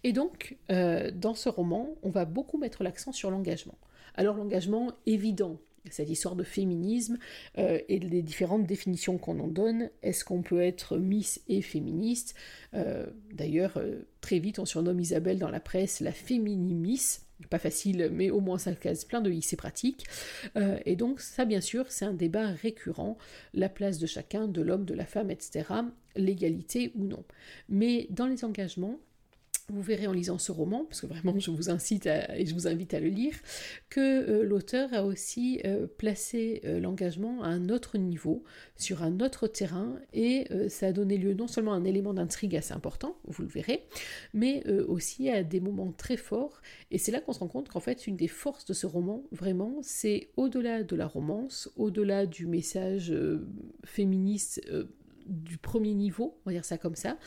Et 0.04 0.14
donc, 0.14 0.58
euh, 0.70 1.12
dans 1.12 1.34
ce 1.34 1.50
roman, 1.50 1.96
on 2.04 2.10
va 2.10 2.26
beaucoup 2.26 2.58
mettre 2.58 2.84
l'accent 2.84 3.12
sur 3.12 3.32
l'engagement. 3.32 3.78
Alors 4.16 4.38
l'engagement 4.38 4.94
évident, 5.06 5.58
cette 5.90 6.10
histoire 6.10 6.36
de 6.36 6.44
féminisme 6.44 7.18
euh, 7.58 7.80
et 7.90 8.00
les 8.00 8.22
différentes 8.22 8.66
définitions 8.66 9.18
qu'on 9.18 9.40
en 9.40 9.48
donne. 9.48 9.90
Est-ce 10.04 10.26
qu'on 10.26 10.42
peut 10.42 10.62
être 10.62 10.98
Miss 10.98 11.42
et 11.48 11.62
féministe? 11.62 12.36
Euh, 12.74 13.06
D'ailleurs, 13.34 13.80
très 14.22 14.40
vite, 14.40 14.60
on 14.60 14.66
surnomme 14.66 15.00
Isabelle 15.00 15.38
dans 15.38 15.50
la 15.50 15.60
presse 15.60 16.00
la 16.00 16.12
fémini-miss. 16.12 17.22
Pas 17.50 17.60
facile, 17.60 18.10
mais 18.14 18.30
au 18.30 18.40
moins 18.40 18.58
ça 18.58 18.74
case 18.74 19.04
plein 19.04 19.20
de 19.20 19.30
i, 19.30 19.42
c'est 19.42 19.58
pratique. 19.58 20.06
et 20.86 20.96
donc 20.96 21.20
ça, 21.20 21.44
bien 21.44 21.60
sûr, 21.60 21.92
c'est 21.92 22.06
un 22.06 22.14
débat 22.14 22.48
récurrent, 22.48 23.18
la 23.54 23.68
place 23.68 24.00
de 24.00 24.08
chacun, 24.08 24.48
de 24.48 24.62
l'homme, 24.62 24.86
de 24.86 24.94
la 24.94 25.06
femme, 25.06 25.30
etc 25.30 25.66
l'égalité 26.16 26.92
ou 26.96 27.06
non. 27.06 27.24
Mais 27.70 28.08
dans 28.10 28.28
les 28.28 28.44
engagements, 28.46 29.00
vous 29.70 29.82
verrez 29.82 30.06
en 30.06 30.12
lisant 30.12 30.38
ce 30.38 30.52
roman, 30.52 30.86
parce 30.86 31.02
que 31.02 31.08
vraiment 31.08 31.40
je 31.40 31.50
vous 31.50 31.70
incite 31.70 32.06
et 32.06 32.46
je 32.46 32.54
vous 32.54 32.68
invite 32.68 32.94
à 32.94 33.00
le 33.00 33.08
lire, 33.08 33.34
que 33.90 34.00
euh, 34.00 34.44
l'auteur 34.44 34.94
a 34.94 35.04
aussi 35.04 35.60
euh, 35.66 35.88
placé 35.88 36.62
euh, 36.66 36.80
l'engagement 36.80 37.42
à 37.42 37.48
un 37.48 37.70
autre 37.70 37.98
niveau, 37.98 38.44
sur 38.76 39.02
un 39.02 39.20
autre 39.22 39.48
terrain, 39.48 39.96
et 40.14 40.48
ça 40.70 40.88
a 40.88 40.92
donné 40.92 41.18
lieu 41.18 41.34
non 41.34 41.48
seulement 41.48 41.74
à 41.74 41.78
un 41.78 41.84
élément 41.84 42.14
d'intrigue 42.14 42.56
assez 42.56 42.74
important, 42.74 43.18
vous 43.26 43.42
le 43.42 43.48
verrez, 43.48 43.88
mais 44.34 44.68
aussi 44.88 45.30
à 45.30 45.44
des 45.44 45.60
moments 45.60 45.92
très 45.92 46.18
forts, 46.18 46.62
et 46.92 46.98
c'est 46.98 47.12
là 47.12 47.22
qu'on 47.22 47.34
se 47.34 47.40
rend 47.40 47.48
compte 47.48 47.70
qu'en 47.70 47.80
fait 47.80 48.06
une 48.06 48.18
des 48.18 48.28
forces 48.28 48.66
de 48.66 48.74
ce 48.74 48.86
roman, 48.86 49.24
vraiment, 49.32 49.78
c'est 49.82 50.30
au-delà 50.36 50.84
de 50.84 50.96
la 50.96 51.08
romance, 51.08 51.72
au-delà 51.78 52.26
du 52.26 52.48
message 52.48 53.14
féministe 53.86 54.62
du 55.26 55.58
premier 55.58 55.94
niveau, 55.94 56.38
on 56.46 56.50
va 56.50 56.54
dire 56.54 56.66
ça 56.66 56.78
comme 56.78 56.96
ça, 56.96 57.18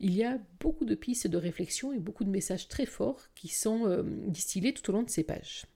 il 0.00 0.14
y 0.14 0.24
a 0.24 0.38
beaucoup 0.60 0.84
de 0.84 0.94
pistes 0.94 1.26
de 1.26 1.36
réflexion 1.36 1.92
et 1.92 1.98
beaucoup 1.98 2.24
de 2.24 2.30
messages 2.30 2.68
très 2.68 2.86
forts 2.86 3.28
qui 3.34 3.48
sont 3.48 3.86
euh, 3.86 4.02
distillés 4.26 4.72
tout 4.72 4.88
au 4.90 4.92
long 4.92 5.02
de 5.02 5.10
ces 5.10 5.24
pages. 5.24 5.66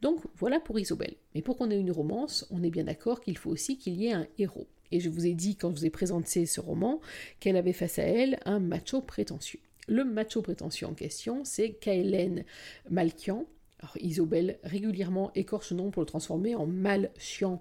Donc 0.00 0.20
voilà 0.36 0.60
pour 0.60 0.78
Isobel. 0.78 1.16
Mais 1.34 1.42
pour 1.42 1.56
qu'on 1.56 1.70
ait 1.70 1.78
une 1.78 1.90
romance, 1.90 2.46
on 2.50 2.62
est 2.62 2.70
bien 2.70 2.84
d'accord 2.84 3.20
qu'il 3.20 3.36
faut 3.36 3.50
aussi 3.50 3.78
qu'il 3.78 3.94
y 3.94 4.06
ait 4.06 4.12
un 4.12 4.26
héros. 4.38 4.68
Et 4.90 5.00
je 5.00 5.08
vous 5.08 5.26
ai 5.26 5.34
dit 5.34 5.56
quand 5.56 5.70
je 5.70 5.76
vous 5.76 5.86
ai 5.86 5.90
présenté 5.90 6.46
ce 6.46 6.60
roman 6.60 7.00
qu'elle 7.40 7.56
avait 7.56 7.72
face 7.72 7.98
à 7.98 8.04
elle 8.04 8.38
un 8.44 8.58
macho 8.60 9.02
prétentieux. 9.02 9.60
Le 9.86 10.04
macho 10.04 10.42
prétentieux 10.42 10.86
en 10.86 10.94
question, 10.94 11.44
c'est 11.44 11.72
Kaelen 11.72 12.44
Malkian. 12.90 13.46
Alors 13.80 13.96
Isobel 14.00 14.58
régulièrement 14.64 15.30
écorche 15.34 15.72
nom 15.72 15.90
pour 15.90 16.02
le 16.02 16.06
transformer 16.06 16.54
en 16.54 16.66
mal 16.66 17.10
chiant 17.18 17.58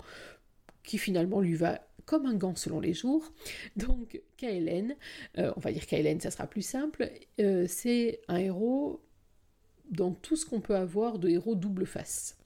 qui 0.84 0.98
finalement 0.98 1.42
lui 1.42 1.56
va 1.56 1.82
comme 2.08 2.26
un 2.26 2.34
gant 2.34 2.56
selon 2.56 2.80
les 2.80 2.94
jours. 2.94 3.32
Donc 3.76 4.20
KLN, 4.38 4.96
euh, 5.38 5.54
on 5.56 5.60
va 5.60 5.72
dire 5.72 5.86
KLN, 5.86 6.20
ça 6.20 6.32
sera 6.32 6.48
plus 6.48 6.64
simple, 6.64 7.12
euh, 7.40 7.66
c'est 7.68 8.22
un 8.28 8.38
héros 8.38 9.04
dans 9.92 10.12
tout 10.12 10.36
ce 10.36 10.46
qu'on 10.48 10.62
peut 10.62 10.76
avoir 10.76 11.20
de 11.20 11.30
héros 11.30 11.54
double 11.54 11.86
face. 11.86 12.38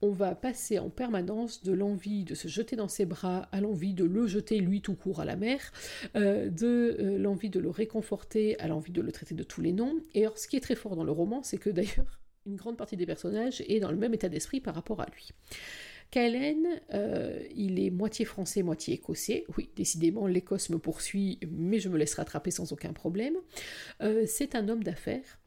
On 0.00 0.10
va 0.10 0.36
passer 0.36 0.78
en 0.78 0.90
permanence 0.90 1.64
de 1.64 1.72
l'envie 1.72 2.24
de 2.24 2.36
se 2.36 2.46
jeter 2.46 2.76
dans 2.76 2.86
ses 2.86 3.04
bras 3.04 3.48
à 3.50 3.60
l'envie 3.60 3.94
de 3.94 4.04
le 4.04 4.28
jeter 4.28 4.58
lui 4.58 4.80
tout 4.80 4.94
court 4.94 5.20
à 5.20 5.24
la 5.24 5.34
mer, 5.34 5.72
euh, 6.14 6.50
de 6.50 7.16
l'envie 7.18 7.50
de 7.50 7.58
le 7.58 7.70
réconforter 7.70 8.58
à 8.60 8.68
l'envie 8.68 8.92
de 8.92 9.00
le 9.00 9.10
traiter 9.10 9.34
de 9.34 9.42
tous 9.42 9.60
les 9.60 9.72
noms. 9.72 9.96
Et 10.14 10.22
alors 10.22 10.38
ce 10.38 10.46
qui 10.46 10.56
est 10.56 10.60
très 10.60 10.76
fort 10.76 10.94
dans 10.94 11.04
le 11.04 11.12
roman, 11.12 11.42
c'est 11.42 11.58
que 11.58 11.70
d'ailleurs 11.70 12.20
une 12.46 12.56
grande 12.56 12.76
partie 12.76 12.96
des 12.96 13.06
personnages 13.06 13.62
est 13.68 13.80
dans 13.80 13.90
le 13.90 13.96
même 13.96 14.14
état 14.14 14.28
d'esprit 14.28 14.60
par 14.60 14.74
rapport 14.74 15.00
à 15.00 15.06
lui. 15.06 15.30
Kaelen, 16.10 16.80
euh, 16.94 17.38
il 17.54 17.78
est 17.78 17.90
moitié 17.90 18.24
français, 18.24 18.62
moitié 18.62 18.94
écossais. 18.94 19.44
Oui, 19.56 19.68
décidément, 19.76 20.26
l'Écosse 20.26 20.70
me 20.70 20.78
poursuit, 20.78 21.38
mais 21.50 21.80
je 21.80 21.88
me 21.88 21.98
laisse 21.98 22.14
rattraper 22.14 22.50
sans 22.50 22.72
aucun 22.72 22.92
problème. 22.92 23.36
Euh, 24.02 24.24
c'est 24.26 24.54
un 24.54 24.68
homme 24.68 24.82
d'affaires 24.82 25.38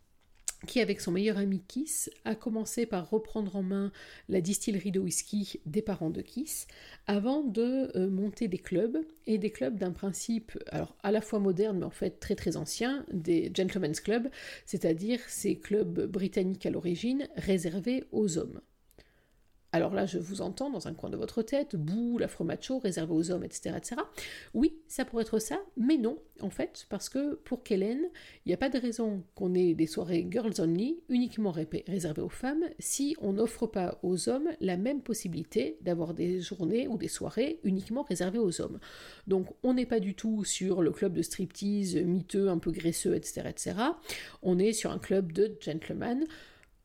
qui, 0.68 0.80
avec 0.80 1.02
son 1.02 1.12
meilleur 1.12 1.40
ami 1.40 1.64
Kiss, 1.68 2.12
a 2.24 2.36
commencé 2.36 2.86
par 2.86 3.10
reprendre 3.10 3.56
en 3.56 3.64
main 3.64 3.92
la 4.30 4.42
distillerie 4.42 4.92
de 4.92 5.00
whisky 5.00 5.60
des 5.66 5.82
parents 5.82 6.12
de 6.12 6.22
Kiss, 6.22 6.68
avant 7.08 7.42
de 7.42 7.92
euh, 7.98 8.08
monter 8.08 8.48
des 8.48 8.60
clubs, 8.60 9.00
et 9.26 9.40
des 9.40 9.50
clubs 9.50 9.80
d'un 9.80 9.92
principe, 9.92 10.52
à 11.02 11.12
la 11.12 11.22
fois 11.22 11.40
moderne, 11.40 11.80
mais 11.80 11.86
en 11.86 11.90
fait 11.90 12.20
très 12.20 12.36
très 12.36 12.58
ancien, 12.58 13.04
des 13.12 13.52
gentlemen's 13.52 14.00
clubs, 14.00 14.30
c'est-à-dire 14.68 15.20
ces 15.28 15.58
clubs 15.58 16.06
britanniques 16.06 16.68
à 16.68 16.70
l'origine 16.70 17.28
réservés 17.36 18.04
aux 18.12 18.38
hommes. 18.38 18.62
Alors 19.74 19.94
là, 19.94 20.06
je 20.06 20.20
vous 20.20 20.42
entends 20.42 20.70
dans 20.70 20.90
un 20.90 20.94
coin 20.94 21.10
de 21.10 21.16
votre 21.16 21.42
tête, 21.44 21.78
bouh, 21.78 22.18
l'afro-macho 22.18 22.80
réservé 22.80 23.14
aux 23.14 23.32
hommes, 23.32 23.46
etc., 23.46 23.76
etc. 23.78 24.02
Oui, 24.54 24.76
ça 24.88 25.06
pourrait 25.06 25.24
être 25.24 25.40
ça, 25.40 25.62
mais 25.78 25.98
non, 25.98 26.18
en 26.42 26.50
fait, 26.50 26.86
parce 26.90 27.08
que 27.08 27.36
pour 27.36 27.64
Kellen, 27.64 28.02
il 28.46 28.50
n'y 28.50 28.54
a 28.54 28.58
pas 28.58 28.68
de 28.68 28.78
raison 28.78 29.24
qu'on 29.34 29.54
ait 29.54 29.74
des 29.74 29.88
soirées 29.88 30.28
girls 30.30 30.60
only 30.60 31.00
uniquement 31.08 31.52
réservées 31.52 32.22
aux 32.22 32.30
femmes 32.30 32.66
si 32.80 33.16
on 33.22 33.34
n'offre 33.34 33.66
pas 33.66 33.98
aux 34.04 34.28
hommes 34.28 34.50
la 34.60 34.76
même 34.76 35.02
possibilité 35.02 35.78
d'avoir 35.82 36.14
des 36.14 36.42
journées 36.42 36.90
ou 36.90 36.98
des 36.98 37.08
soirées 37.08 37.60
uniquement 37.64 38.04
réservées 38.04 38.40
aux 38.40 38.60
hommes. 38.60 38.80
Donc 39.28 39.48
on 39.64 39.74
n'est 39.74 39.86
pas 39.86 40.02
du 40.02 40.16
tout 40.16 40.44
sur 40.44 40.82
le 40.82 40.92
club 40.92 41.14
de 41.14 41.22
striptease 41.22 41.96
miteux, 41.96 42.50
un 42.50 42.58
peu 42.58 42.72
graisseux, 42.72 43.16
etc., 43.16 43.44
etc. 43.50 43.76
On 44.42 44.60
est 44.60 44.74
sur 44.74 44.92
un 44.92 45.00
club 45.00 45.32
de 45.32 45.56
gentlemen 45.62 46.26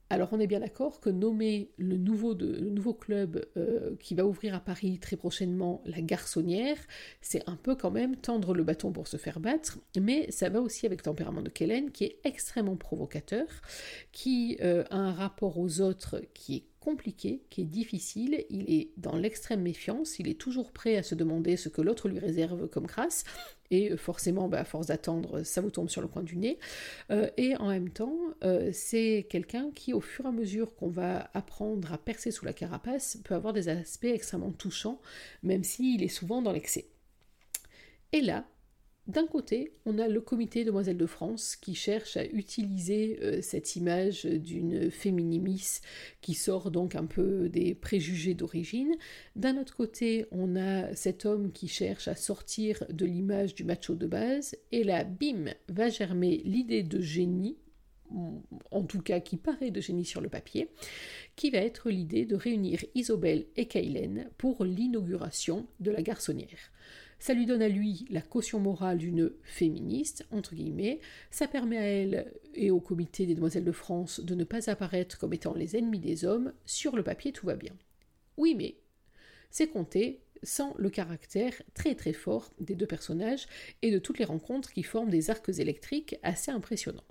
alors 0.09 0.29
on 0.33 0.39
est 0.39 0.47
bien 0.47 0.61
d'accord 0.61 1.01
que 1.01 1.11
nommer 1.11 1.71
le 1.79 1.97
nouveau, 1.97 2.35
club 2.95 3.45
euh, 3.57 3.97
qui 4.01 4.15
va 4.15 4.25
ouvrir 4.25 4.55
à 4.55 4.61
Paris 4.61 4.99
très 5.01 5.17
prochainement 5.17 5.83
la 5.85 6.01
Garçonnière, 6.01 6.77
c'est 7.21 7.43
un 7.49 7.57
peu 7.57 7.75
quand 7.75 7.91
même 7.91 8.17
tendre 8.17 8.55
le 8.55 8.63
bâton 8.63 8.93
pour 8.93 9.09
se 9.09 9.17
faire 9.17 9.41
battre, 9.41 9.79
mais 10.01 10.31
ça 10.31 10.49
va 10.49 10.61
aussi 10.61 10.87
avec 10.87 11.01
le 11.01 11.05
tempérament 11.05 11.43
de 11.43 11.49
Kellen 11.49 11.91
qui 11.91 12.05
est 12.05 12.19
extrêmement 12.25 12.77
provocateur, 12.77 13.47
qui 14.13 14.59
euh, 14.63 14.85
a 14.91 14.97
un 14.97 15.13
rapport 15.13 15.59
aux 15.59 15.81
autres 15.81 16.23
qui 16.35 16.57
est 16.57 16.65
compliqué, 16.87 17.43
qui 17.51 17.63
est 17.63 17.65
difficile, 17.65 18.45
il 18.49 18.73
est 18.73 18.93
dans 18.97 19.17
l'extrême 19.17 19.61
méfiance, 19.61 20.21
il 20.21 20.29
est 20.29 20.39
toujours 20.41 20.71
prêt 20.71 20.97
à 20.97 21.03
se 21.03 21.17
demander 21.17 21.57
ce 21.57 21.69
que 21.69 21.83
l'autre 21.83 22.09
lui 22.09 22.21
réserve 22.21 22.69
comme 22.69 22.87
grâce, 22.87 23.25
et 23.73 23.91
euh, 23.91 23.97
forcément, 23.97 24.49
bah, 24.49 24.61
à 24.61 24.65
force 24.65 24.87
d'attendre, 24.87 25.43
ça 25.43 25.61
vous 25.61 25.73
tombe 25.73 25.91
sur 25.91 26.01
le 26.01 26.07
coin 26.07 26.23
du 26.23 26.37
nez. 26.37 26.61
Euh, 27.11 27.29
et 27.37 27.57
en 27.57 27.71
même 27.71 27.91
temps, 27.91 28.17
euh, 28.45 28.71
c'est 28.73 29.27
quelqu'un 29.29 29.73
qui, 29.75 29.93
au 29.95 30.01
fur 30.01 30.27
et 30.27 30.29
à 30.29 30.31
mesure 30.31 30.77
qu'on 30.77 30.89
va 30.89 31.29
apprendre 31.35 31.93
à 31.93 31.99
percer 31.99 32.31
sous 32.31 32.45
la 32.45 32.53
carapace, 32.53 33.19
peut 33.25 33.35
avoir 33.35 33.53
des 33.53 33.69
aspects 33.69 34.05
extrêmement 34.05 34.53
touchants, 34.53 35.01
même 35.43 35.65
s'il 35.65 36.05
est 36.05 36.09
souvent 36.09 36.41
dans 36.41 36.53
l'excès. 36.53 36.87
Et 38.13 38.21
là, 38.21 38.47
d'un 39.07 39.27
côté, 39.27 39.73
on 39.85 39.99
a 39.99 40.09
le 40.09 40.21
comité 40.21 40.65
Demoiselles 40.65 40.97
de 40.97 41.07
France 41.07 41.55
qui 41.55 41.75
cherche 41.75 42.17
à 42.17 42.25
utiliser 42.25 43.19
euh, 43.23 43.41
cette 43.41 43.77
image 43.77 44.25
d'une 44.25 44.91
féminimis 44.91 45.81
qui 46.21 46.35
sort 46.35 46.73
donc 46.73 46.97
un 46.97 47.07
peu 47.07 47.49
des 47.49 47.75
préjugés 47.75 48.35
d'origine. 48.35 48.95
D'un 49.37 49.59
autre 49.59 49.77
côté, 49.77 50.27
on 50.33 50.57
a 50.57 50.95
cet 50.97 51.25
homme 51.25 51.53
qui 51.53 51.69
cherche 51.69 52.09
à 52.09 52.17
sortir 52.17 52.83
de 52.91 53.07
l'image 53.07 53.55
du 53.55 53.63
macho 53.63 53.95
de 53.95 54.07
base. 54.07 54.57
Et 54.73 54.83
là, 54.83 55.05
bim, 55.05 55.55
va 55.69 55.89
germer 55.89 56.43
l'idée 56.45 56.83
de 56.83 57.01
génie 57.01 57.57
en 58.71 58.85
tout 58.85 59.01
cas 59.01 59.21
qui 59.21 59.37
paraît 59.37 59.71
de 59.71 59.81
génie 59.81 60.05
sur 60.05 60.21
le 60.21 60.29
papier, 60.29 60.69
qui 61.35 61.51
va 61.51 61.59
être 61.59 61.91
l'idée 61.91 62.25
de 62.25 62.37
réunir 62.37 62.85
Isobel 62.95 63.47
et 63.57 63.67
Kaylen 63.67 64.31
pour 64.39 64.65
l'inauguration 64.65 65.67
de 65.81 65.91
la 65.91 66.03
garçonnière. 66.03 66.71
Ça 67.19 67.35
lui 67.35 67.47
donne 67.47 67.63
à 67.63 67.69
lui 67.69 68.07
la 68.11 68.21
caution 68.21 68.61
morale 68.61 68.99
d'une 68.99 69.33
féministe, 69.43 70.27
entre 70.31 70.55
guillemets. 70.55 71.01
Ça 71.31 71.49
permet 71.49 71.79
à 71.79 71.83
elle 71.83 72.33
et 72.55 72.71
au 72.71 72.81
comité 72.81 73.27
des 73.27 73.35
demoiselles 73.35 73.65
de 73.65 73.73
France 73.73 74.21
de 74.21 74.35
ne 74.35 74.45
pas 74.45 74.71
apparaître 74.71 75.19
comme 75.19 75.33
étant 75.33 75.55
les 75.55 75.77
ennemis 75.77 76.01
des 76.01 76.25
hommes. 76.25 76.53
Sur 76.67 76.97
le 76.97 77.03
papier, 77.03 77.33
tout 77.33 77.47
va 77.47 77.57
bien. 77.57 77.73
Oui, 78.37 78.55
mais 78.55 78.77
c'est 79.51 79.69
compté 79.69 80.21
sans 80.43 80.75
le 80.77 80.91
caractère 80.91 81.55
très 81.75 81.95
très 81.95 82.13
fort 82.13 82.53
des 82.61 82.75
deux 82.75 82.87
personnages 82.87 83.47
et 83.83 83.91
de 83.91 83.99
toutes 83.99 84.19
les 84.19 84.25
rencontres 84.25 84.73
qui 84.73 84.83
forment 84.83 85.11
des 85.11 85.31
arcs 85.31 85.49
électriques 85.59 86.17
assez 86.23 86.51
impressionnants. 86.51 87.05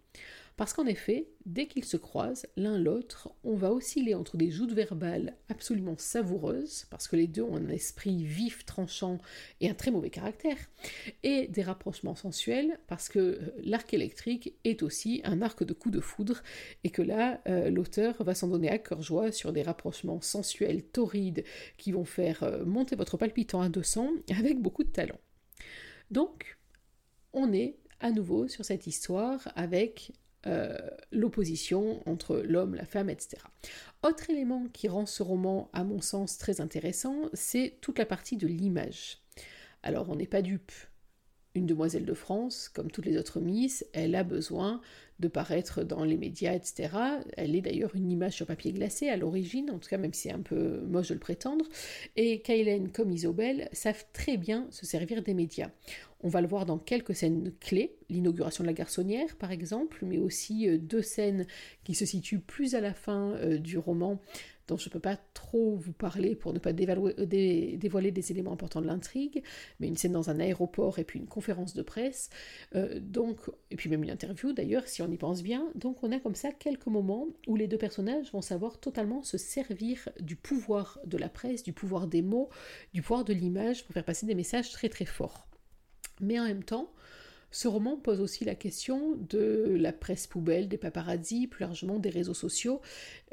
Parce 0.58 0.72
qu'en 0.72 0.86
effet, 0.86 1.28
dès 1.46 1.66
qu'ils 1.66 1.84
se 1.84 1.98
croisent 1.98 2.48
l'un 2.56 2.78
l'autre, 2.78 3.30
on 3.44 3.56
va 3.56 3.74
osciller 3.74 4.16
entre 4.16 4.38
des 4.38 4.52
joutes 4.52 4.72
verbales 4.72 5.36
absolument 5.50 5.98
savoureuses, 5.98 6.86
parce 6.90 7.10
que 7.10 7.18
les 7.18 7.28
deux 7.28 7.42
ont 7.42 7.58
un 7.58 7.68
esprit 7.68 8.24
vif, 8.24 8.66
tranchant 8.66 9.18
et 9.60 9.70
un 9.70 9.74
très 9.74 9.92
mauvais 9.92 10.10
caractère, 10.10 10.58
et 11.24 11.50
des 11.50 11.62
rapprochements 11.62 12.16
sensuels, 12.16 12.80
parce 12.88 13.10
que 13.10 13.20
euh, 13.20 13.40
l'arc 13.58 13.94
électrique 13.94 14.56
est 14.64 14.82
aussi 14.82 15.20
un 15.26 15.42
arc 15.42 15.64
de 15.64 15.74
coup 15.74 15.92
de 15.92 16.00
foudre, 16.00 16.42
et 16.86 16.90
que 16.90 17.02
là, 17.02 17.42
euh, 17.50 17.70
l'auteur 17.70 18.24
va 18.24 18.34
s'en 18.34 18.48
donner 18.48 18.70
à 18.70 18.78
cœur 18.78 19.02
joie 19.02 19.34
sur 19.34 19.52
des 19.52 19.62
rapprochements 19.62 20.22
sensuels, 20.22 20.84
torrides, 20.84 21.44
qui 21.78 21.92
vont 21.92 22.06
faire 22.06 22.44
euh, 22.44 22.64
monter 22.64 22.96
votre 22.96 23.18
palpitant 23.18 23.60
à 23.60 23.68
200 23.68 24.10
avec 24.30 24.62
beaucoup 24.62 24.86
de 24.86 24.90
talent. 24.90 25.20
Donc, 26.12 26.58
on 27.34 27.52
est 27.52 27.76
à 28.00 28.12
nouveau 28.12 28.48
sur 28.48 28.64
cette 28.64 28.88
histoire 28.88 29.52
avec 29.56 30.14
euh, 30.48 30.78
l'opposition 31.12 32.02
entre 32.08 32.38
l'homme, 32.38 32.76
la 32.76 32.86
femme, 32.86 33.10
etc. 33.10 33.42
Autre 34.04 34.30
élément 34.30 34.68
qui 34.74 34.88
rend 34.88 35.06
ce 35.06 35.24
roman, 35.24 35.70
à 35.74 35.84
mon 35.84 36.02
sens, 36.02 36.38
très 36.38 36.62
intéressant, 36.62 37.30
c'est 37.34 37.78
toute 37.82 37.98
la 37.98 38.06
partie 38.06 38.38
de 38.38 38.48
l'image. 38.48 39.20
Alors, 39.82 40.10
on 40.10 40.16
n'est 40.16 40.28
pas 40.28 40.42
dupe. 40.42 40.72
Une 41.56 41.66
demoiselle 41.66 42.06
de 42.06 42.14
France, 42.14 42.70
comme 42.70 42.92
toutes 42.92 43.06
les 43.06 43.18
autres 43.18 43.40
Miss, 43.40 43.86
elle 43.94 44.14
a 44.16 44.24
besoin 44.24 44.82
de 45.20 45.28
paraître 45.28 45.84
dans 45.84 46.04
les 46.04 46.18
médias, 46.18 46.54
etc. 46.54 46.90
Elle 47.38 47.56
est 47.56 47.62
d'ailleurs 47.62 47.96
une 47.96 48.12
image 48.12 48.34
sur 48.34 48.46
papier 48.46 48.74
glacé 48.74 49.08
à 49.08 49.16
l'origine, 49.16 49.72
en 49.72 49.80
tout 49.80 49.90
cas 49.90 49.98
même 49.98 50.14
si 50.14 50.24
c'est 50.24 50.34
un 50.34 50.42
peu 50.42 50.82
moche 50.82 51.08
de 51.08 51.14
le 51.14 51.20
prétendre. 51.20 51.66
Et 52.18 52.42
Kaylen 52.42 52.92
comme 52.92 53.12
Isobel 53.12 53.70
savent 53.72 54.06
très 54.12 54.38
bien 54.38 54.68
se 54.72 54.86
servir 54.86 55.24
des 55.24 55.34
médias. 55.34 55.70
On 56.22 56.30
va 56.30 56.42
le 56.42 56.48
voir 56.48 56.66
dans 56.66 56.78
quelques 56.78 57.14
scènes 57.14 57.52
clés, 57.60 57.98
l'inauguration 58.10 58.64
de 58.64 58.68
la 58.68 58.74
garçonnière 58.74 59.36
par 59.36 59.52
exemple, 59.52 60.06
mais 60.06 60.18
aussi 60.18 60.68
euh, 60.68 60.78
deux 60.78 61.02
scènes 61.02 61.46
qui 61.84 61.94
se 61.94 62.06
situent 62.06 62.40
plus 62.40 62.74
à 62.74 62.82
la 62.82 62.94
fin 62.94 63.34
euh, 63.34 63.58
du 63.58 63.78
roman 63.78 64.20
dont 64.68 64.78
je 64.78 64.90
ne 64.90 64.94
peux 64.94 65.00
pas 65.00 65.18
trop 65.36 65.76
vous 65.76 65.94
parler 65.94 66.36
pour 66.36 66.52
ne 66.52 66.58
pas 66.58 66.72
euh, 66.72 67.26
dévoiler 67.76 68.12
des 68.12 68.32
éléments 68.32 68.54
importants 68.54 68.82
de 68.82 68.88
l'intrigue, 68.88 69.44
mais 69.80 69.88
une 69.88 69.98
scène 69.98 70.14
dans 70.14 70.32
un 70.32 70.40
aéroport 70.40 70.98
et 70.98 71.04
puis 71.04 71.20
une 71.20 71.28
conférence 71.28 71.76
de 71.76 71.84
presse, 71.84 72.32
donc, 73.00 73.42
et 73.70 73.76
puis 73.76 73.92
même 73.92 74.02
une 74.02 74.10
interview 74.10 74.54
d'ailleurs, 74.54 74.88
si 74.88 75.04
on 75.04 75.12
y 75.12 75.18
pense 75.18 75.44
bien. 75.44 75.70
Donc 75.76 76.04
on 76.04 76.12
a 76.12 76.20
comme 76.20 76.34
ça 76.34 76.52
quelques 76.52 76.88
moments 76.88 77.28
où 77.46 77.56
les 77.56 77.68
deux 77.68 77.78
personnages 77.78 78.32
vont 78.32 78.42
savoir 78.42 78.80
totalement 78.80 79.22
se 79.22 79.38
servir 79.38 80.10
du 80.20 80.36
pouvoir 80.36 81.00
de 81.06 81.18
la 81.20 81.30
presse, 81.30 81.62
du 81.62 81.74
pouvoir 81.74 82.08
des 82.08 82.24
mots, 82.24 82.50
du 82.92 83.04
pouvoir 83.04 83.24
de 83.24 83.34
l'image 83.34 83.86
pour 83.86 83.94
faire 83.94 84.06
passer 84.06 84.26
des 84.26 84.34
messages 84.34 84.72
très 84.72 84.90
très 84.90 85.06
forts. 85.06 85.48
Mais 86.22 86.40
en 86.40 86.46
même 86.46 86.64
temps, 86.64 86.92
ce 87.52 87.70
roman 87.70 87.96
pose 87.96 88.20
aussi 88.20 88.44
la 88.44 88.56
question 88.56 89.16
de 89.16 89.78
la 89.80 89.94
presse 89.94 90.28
poubelle, 90.28 90.68
des 90.68 90.78
paparazzi, 90.78 91.48
plus 91.48 91.62
largement 91.62 92.00
des 92.00 92.10
réseaux 92.10 92.34
sociaux. 92.34 92.82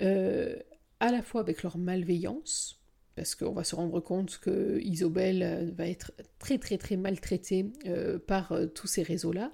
Euh, 0.01 0.57
à 1.01 1.11
la 1.11 1.23
fois 1.23 1.41
avec 1.41 1.65
leur 1.65 1.77
malveillance, 1.77 2.81
parce 3.17 3.35
qu'on 3.35 3.53
va 3.53 3.65
se 3.65 3.75
rendre 3.75 3.99
compte 3.99 4.39
que 4.39 4.79
Isobel 4.81 5.43
euh, 5.43 5.71
va 5.73 5.89
être 5.89 6.13
très 6.39 6.59
très 6.59 6.79
très 6.79 6.97
maltraitée 6.97 7.67
euh, 7.87 8.21
par 8.21 8.57
tous 8.77 8.87
ces 8.87 9.03
réseaux-là, 9.03 9.53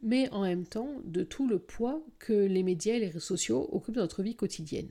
mais 0.00 0.30
en 0.30 0.42
même 0.42 0.64
temps 0.64 1.00
de 1.04 1.24
tout 1.24 1.48
le 1.48 1.58
poids 1.58 2.00
que 2.20 2.32
les 2.32 2.62
médias 2.62 2.94
et 2.94 3.00
les 3.00 3.06
réseaux 3.06 3.18
sociaux 3.18 3.68
occupent 3.72 3.96
dans 3.96 4.02
notre 4.02 4.22
vie 4.22 4.36
quotidienne. 4.36 4.90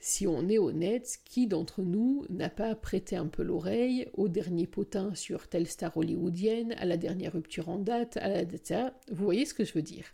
Si 0.00 0.26
on 0.28 0.48
est 0.48 0.58
honnête, 0.58 1.18
qui 1.24 1.48
d'entre 1.48 1.82
nous 1.82 2.24
n'a 2.28 2.50
pas 2.50 2.74
prêté 2.76 3.16
un 3.16 3.26
peu 3.26 3.42
l'oreille 3.42 4.06
au 4.14 4.28
dernier 4.28 4.66
potin 4.66 5.12
sur 5.14 5.48
telle 5.48 5.66
star 5.66 5.96
hollywoodienne, 5.96 6.72
à 6.78 6.84
la 6.84 6.96
dernière 6.96 7.32
rupture 7.32 7.68
en 7.68 7.78
date, 7.78 8.16
à 8.18 8.28
la 8.28 8.44
data 8.44 8.94
Vous 9.10 9.24
voyez 9.24 9.44
ce 9.44 9.54
que 9.54 9.64
je 9.64 9.72
veux 9.72 9.82
dire. 9.82 10.04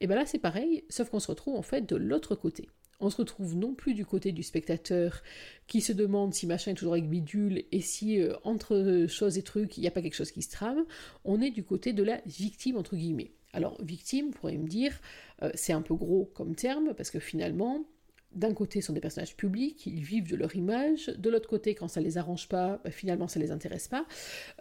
Et 0.00 0.08
bien 0.08 0.16
là 0.16 0.26
c'est 0.26 0.38
pareil, 0.38 0.84
sauf 0.88 1.10
qu'on 1.10 1.20
se 1.20 1.28
retrouve 1.28 1.54
en 1.54 1.62
fait 1.62 1.88
de 1.88 1.96
l'autre 1.96 2.34
côté. 2.34 2.68
On 2.98 3.08
se 3.08 3.16
retrouve 3.16 3.56
non 3.56 3.74
plus 3.74 3.94
du 3.94 4.04
côté 4.04 4.32
du 4.32 4.42
spectateur 4.42 5.22
qui 5.66 5.80
se 5.80 5.92
demande 5.92 6.34
si 6.34 6.46
machin 6.46 6.72
est 6.72 6.74
toujours 6.74 6.92
avec 6.94 7.08
bidule 7.08 7.64
et 7.72 7.80
si 7.80 8.20
euh, 8.20 8.34
entre 8.42 9.06
choses 9.08 9.38
et 9.38 9.42
trucs 9.42 9.78
il 9.78 9.80
n'y 9.80 9.86
a 9.86 9.92
pas 9.92 10.02
quelque 10.02 10.14
chose 10.14 10.32
qui 10.32 10.42
se 10.42 10.50
trame, 10.50 10.84
on 11.24 11.40
est 11.40 11.50
du 11.50 11.62
côté 11.62 11.92
de 11.92 12.02
la 12.02 12.20
victime 12.26 12.76
entre 12.76 12.96
guillemets. 12.96 13.30
Alors 13.52 13.82
victime, 13.82 14.32
pourriez 14.32 14.58
me 14.58 14.68
dire, 14.68 15.00
euh, 15.42 15.50
c'est 15.54 15.72
un 15.72 15.82
peu 15.82 15.94
gros 15.94 16.30
comme 16.34 16.54
terme 16.54 16.94
parce 16.94 17.10
que 17.10 17.18
finalement, 17.18 17.84
d'un 18.32 18.54
côté, 18.54 18.80
sont 18.80 18.92
des 18.92 19.00
personnages 19.00 19.36
publics, 19.36 19.86
ils 19.86 20.02
vivent 20.02 20.28
de 20.28 20.36
leur 20.36 20.54
image, 20.54 21.06
de 21.08 21.30
l'autre 21.30 21.48
côté, 21.48 21.74
quand 21.74 21.88
ça 21.88 22.00
les 22.00 22.18
arrange 22.18 22.48
pas, 22.48 22.80
bah, 22.84 22.90
finalement, 22.90 23.28
ça 23.28 23.40
les 23.40 23.50
intéresse 23.50 23.88
pas. 23.88 24.06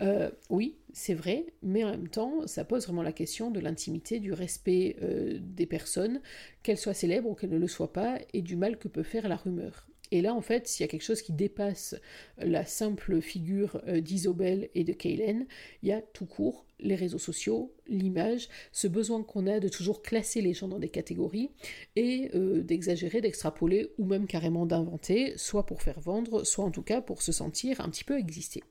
Euh, 0.01 0.31
oui, 0.49 0.77
c'est 0.93 1.13
vrai, 1.13 1.45
mais 1.61 1.83
en 1.83 1.91
même 1.91 2.07
temps, 2.07 2.47
ça 2.47 2.65
pose 2.65 2.85
vraiment 2.85 3.03
la 3.03 3.13
question 3.13 3.51
de 3.51 3.59
l'intimité, 3.59 4.19
du 4.19 4.33
respect 4.33 4.95
euh, 5.01 5.37
des 5.39 5.65
personnes, 5.65 6.21
qu'elles 6.63 6.77
soient 6.77 6.93
célèbres 6.93 7.29
ou 7.29 7.35
qu'elles 7.35 7.51
ne 7.51 7.57
le 7.57 7.67
soient 7.67 7.93
pas, 7.93 8.19
et 8.33 8.41
du 8.41 8.55
mal 8.55 8.77
que 8.77 8.87
peut 8.87 9.03
faire 9.03 9.27
la 9.27 9.35
rumeur. 9.35 9.87
Et 10.11 10.21
là, 10.21 10.33
en 10.33 10.41
fait, 10.41 10.67
s'il 10.67 10.83
y 10.83 10.85
a 10.85 10.87
quelque 10.87 11.03
chose 11.03 11.21
qui 11.21 11.33
dépasse 11.33 11.95
la 12.37 12.65
simple 12.65 13.21
figure 13.21 13.81
euh, 13.87 14.01
d'Isobel 14.01 14.69
et 14.73 14.83
de 14.83 14.93
Kaylen, 14.93 15.45
il 15.83 15.89
y 15.89 15.91
a 15.91 16.01
tout 16.01 16.25
court 16.25 16.65
les 16.79 16.95
réseaux 16.95 17.19
sociaux, 17.19 17.75
l'image, 17.89 18.49
ce 18.71 18.87
besoin 18.87 19.23
qu'on 19.23 19.47
a 19.47 19.59
de 19.59 19.67
toujours 19.67 20.01
classer 20.01 20.41
les 20.41 20.53
gens 20.53 20.67
dans 20.67 20.79
des 20.79 20.89
catégories 20.89 21.49
et 21.95 22.31
euh, 22.35 22.61
d'exagérer, 22.61 23.21
d'extrapoler 23.21 23.91
ou 23.97 24.05
même 24.05 24.27
carrément 24.27 24.65
d'inventer, 24.65 25.33
soit 25.37 25.65
pour 25.65 25.81
faire 25.81 25.99
vendre, 25.99 26.43
soit 26.43 26.65
en 26.65 26.71
tout 26.71 26.81
cas 26.83 27.01
pour 27.01 27.21
se 27.21 27.31
sentir 27.31 27.81
un 27.81 27.89
petit 27.89 28.03
peu 28.03 28.17
exister. 28.17 28.63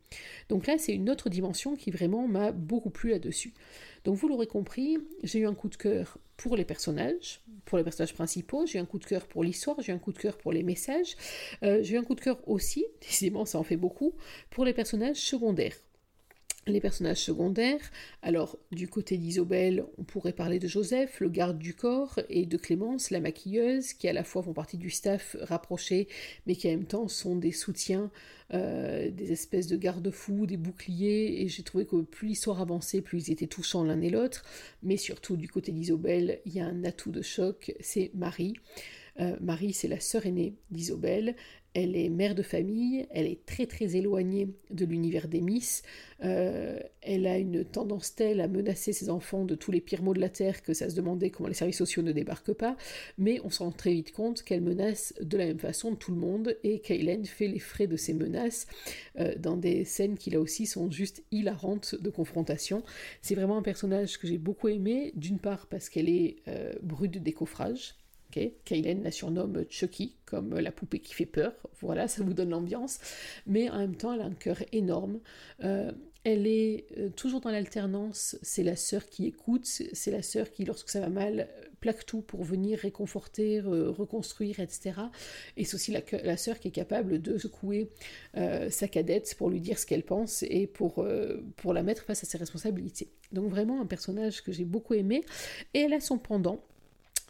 Donc 0.49 0.67
là, 0.67 0.79
c'est 0.79 0.95
une 0.95 1.11
autre 1.11 1.29
dimension 1.29 1.77
qui 1.77 1.91
vraiment 1.91 2.27
m'a 2.29 2.53
beaucoup 2.53 2.91
plu 2.91 3.11
là-dessus. 3.11 3.53
Donc 4.05 4.17
vous 4.17 4.29
l'aurez 4.29 4.47
compris, 4.47 4.99
j'ai 5.23 5.41
eu 5.41 5.47
un 5.47 5.55
coup 5.55 5.69
de 5.69 5.77
cœur 5.77 6.19
pour 6.37 6.57
les 6.57 6.65
personnages, 6.65 7.43
pour 7.65 7.79
les 7.79 7.85
personnages 7.85 8.15
principaux, 8.15 8.65
j'ai 8.65 8.79
eu 8.79 8.81
un 8.81 8.87
coup 8.87 8.99
de 8.99 9.05
cœur 9.05 9.27
pour 9.27 9.43
l'histoire, 9.43 9.81
j'ai 9.81 9.93
eu 9.93 9.95
un 9.95 9.99
coup 9.99 10.13
de 10.13 10.19
cœur 10.19 10.39
pour 10.39 10.53
les 10.53 10.63
messages, 10.63 11.17
euh, 11.63 11.83
j'ai 11.83 11.97
eu 11.97 11.99
un 11.99 12.05
coup 12.05 12.15
de 12.15 12.21
cœur 12.21 12.39
aussi, 12.49 12.87
décidément 13.01 13.45
ça 13.45 13.59
en 13.59 13.65
fait 13.65 13.77
beaucoup, 13.77 14.15
pour 14.51 14.65
les 14.65 14.73
personnages 14.73 15.17
secondaires 15.17 15.77
les 16.71 16.81
personnages 16.81 17.23
secondaires. 17.23 17.91
Alors, 18.23 18.59
du 18.73 18.89
côté 18.89 19.17
d'Isobel, 19.17 19.85
on 19.99 20.05
pourrait 20.05 20.33
parler 20.33 20.59
de 20.59 20.69
Joseph, 20.69 21.21
le 21.21 21.29
garde 21.29 21.59
du 21.59 21.75
corps, 21.75 22.21
et 22.29 22.47
de 22.47 22.57
Clémence, 22.57 23.11
la 23.11 23.21
maquilleuse, 23.21 23.93
qui 23.93 24.09
à 24.09 24.13
la 24.13 24.25
fois 24.25 24.43
font 24.43 24.53
partie 24.53 24.77
du 24.77 24.91
staff 24.91 25.37
rapproché, 25.41 26.09
mais 26.47 26.55
qui 26.55 26.69
en 26.69 26.73
même 26.73 26.85
temps 26.85 27.09
sont 27.09 27.37
des 27.37 27.53
soutiens, 27.53 28.11
euh, 28.55 29.11
des 29.11 29.33
espèces 29.33 29.67
de 29.67 29.77
garde-fous, 29.77 30.47
des 30.47 30.57
boucliers, 30.57 31.43
et 31.43 31.49
j'ai 31.49 31.63
trouvé 31.63 31.87
que 31.87 32.03
plus 32.03 32.29
l'histoire 32.29 32.61
avançait, 32.61 33.01
plus 33.01 33.29
ils 33.29 33.33
étaient 33.33 33.47
touchants 33.47 33.85
l'un 33.85 34.01
et 34.01 34.11
l'autre. 34.11 34.45
Mais 34.83 34.97
surtout, 34.97 35.37
du 35.37 35.49
côté 35.49 35.73
d'Isobel, 35.73 36.41
il 36.47 36.55
y 36.55 36.61
a 36.61 36.67
un 36.67 36.85
atout 36.85 37.11
de 37.11 37.23
choc, 37.23 37.75
c'est 37.81 38.11
Marie. 38.15 38.55
Euh, 39.21 39.37
Marie, 39.41 39.73
c'est 39.73 39.89
la 39.89 40.01
sœur 40.01 40.27
aînée 40.27 40.55
d'Isobel. 40.71 41.35
Elle 41.75 41.97
est 41.97 42.09
mère 42.09 42.35
de 42.35 42.43
famille, 42.43 43.07
elle 43.11 43.27
est 43.27 43.45
très 43.47 43.67
très 43.67 43.97
éloignée 43.97 44.49
de 44.71 44.85
l'univers 44.85 45.29
des 45.29 45.41
Miss. 45.41 45.83
Euh, 46.25 46.79
elle 47.03 47.27
a 47.27 47.39
une 47.39 47.65
tendance 47.65 48.15
telle 48.15 48.41
à 48.41 48.49
menacer 48.49 48.93
ses 48.93 49.11
enfants 49.11 49.45
de 49.45 49.55
tous 49.55 49.71
les 49.71 49.81
pires 49.81 50.03
maux 50.03 50.15
de 50.15 50.21
la 50.21 50.29
terre 50.29 50.63
que 50.63 50.75
ça 50.75 50.91
se 50.91 50.97
demandait 50.97 51.31
comment 51.31 51.49
les 51.49 51.55
services 51.55 51.79
sociaux 51.79 52.03
ne 52.03 52.13
débarquent 52.13 52.55
pas. 52.55 52.77
Mais 53.19 53.41
on 53.45 53.51
se 53.51 53.63
rend 53.63 53.71
très 53.71 53.93
vite 53.93 54.13
compte 54.13 54.43
qu'elle 54.43 54.63
menace 54.63 55.15
de 55.21 55.37
la 55.37 55.47
même 55.47 55.59
façon 55.59 55.95
tout 55.95 56.11
le 56.11 56.19
monde 56.19 56.57
et 56.65 56.81
Kaylen 56.81 57.25
fait 57.25 57.49
les 57.49 57.61
frais 57.61 57.87
de 57.87 57.97
ces 57.97 58.15
menaces 58.15 58.67
euh, 59.21 59.35
dans 59.39 59.57
des 59.57 59.85
scènes 59.85 60.17
qui 60.17 60.31
là 60.31 60.41
aussi 60.41 60.67
sont 60.67 60.91
juste 60.91 61.23
hilarantes 61.31 61.95
de 61.95 62.11
confrontation. 62.11 62.83
C'est 63.23 63.35
vraiment 63.35 63.59
un 63.59 63.63
personnage 63.63 64.19
que 64.19 64.27
j'ai 64.27 64.39
beaucoup 64.39 64.69
aimé, 64.69 65.13
d'une 65.15 65.39
part 65.39 65.67
parce 65.67 65.89
qu'elle 65.89 66.09
est 66.09 66.37
brute 66.83 67.13
de 67.13 67.19
décoffrage 67.19 67.95
Kaylen 68.31 69.03
la 69.03 69.11
surnomme 69.11 69.65
Chucky, 69.69 70.17
comme 70.27 70.59
la 70.59 70.73
poupée 70.73 71.01
qui 71.01 71.15
fait 71.15 71.27
peur. 71.27 71.53
Voilà, 71.81 72.09
ça 72.09 72.23
vous 72.23 72.35
donne 72.35 72.51
l'ambiance. 72.51 72.99
Mais 73.47 73.71
en 73.71 73.79
même 73.79 73.97
temps, 73.97 74.13
elle 74.13 74.21
a 74.21 74.27
un 74.27 74.35
cœur 74.35 74.59
énorme. 74.73 75.21
Euh, 75.65 75.93
elle 76.25 76.47
est 76.47 76.87
euh, 76.99 77.09
toujours 77.11 77.41
dans 77.41 77.51
l'alternance, 77.51 78.37
c'est 78.43 78.63
la 78.63 78.77
sœur 78.77 79.07
qui 79.07 79.27
écoute, 79.27 79.65
c'est 79.65 80.11
la 80.11 80.23
sœur 80.23 80.51
qui, 80.51 80.65
lorsque 80.65 80.91
ça 80.91 81.01
va 81.01 81.09
mal, 81.09 81.49
plaque 81.81 82.05
tout 82.07 82.23
pour 82.23 82.43
venir 82.43 82.79
réconforter, 82.81 83.61
reconstruire, 83.61 84.61
etc. 84.61 85.01
Et 85.57 85.65
c'est 85.65 85.75
aussi 85.75 85.93
la, 85.93 86.37
sœur 86.37 86.59
qui 86.59 86.69
est 86.69 86.73
capable 86.73 87.23
de 87.23 87.39
secouer 87.39 87.91
euh, 88.37 88.69
sa 88.71 88.89
cadette 88.89 89.35
pour 89.39 89.51
lui 89.51 89.61
dire 89.61 89.79
ce 89.79 89.87
qu'elle 89.87 90.03
pense 90.03 90.43
et 90.43 90.67
pour, 90.67 90.99
euh, 90.99 91.45
pour 91.57 91.73
la 91.73 91.83
mettre 91.83 92.03
face 92.03 92.23
à 92.25 92.27
ses 92.27 92.39
responsabilités. 92.39 93.09
Donc 93.33 93.49
vraiment 93.51 93.81
un 93.81 93.87
personnage 93.87 94.43
que 94.43 94.53
j'ai 94.53 94.65
beaucoup 94.65 94.95
aimé. 94.95 95.23
Et 95.75 95.81
elle 95.81 95.93
a 95.93 96.01
son 96.01 96.19
pendant 96.19 96.61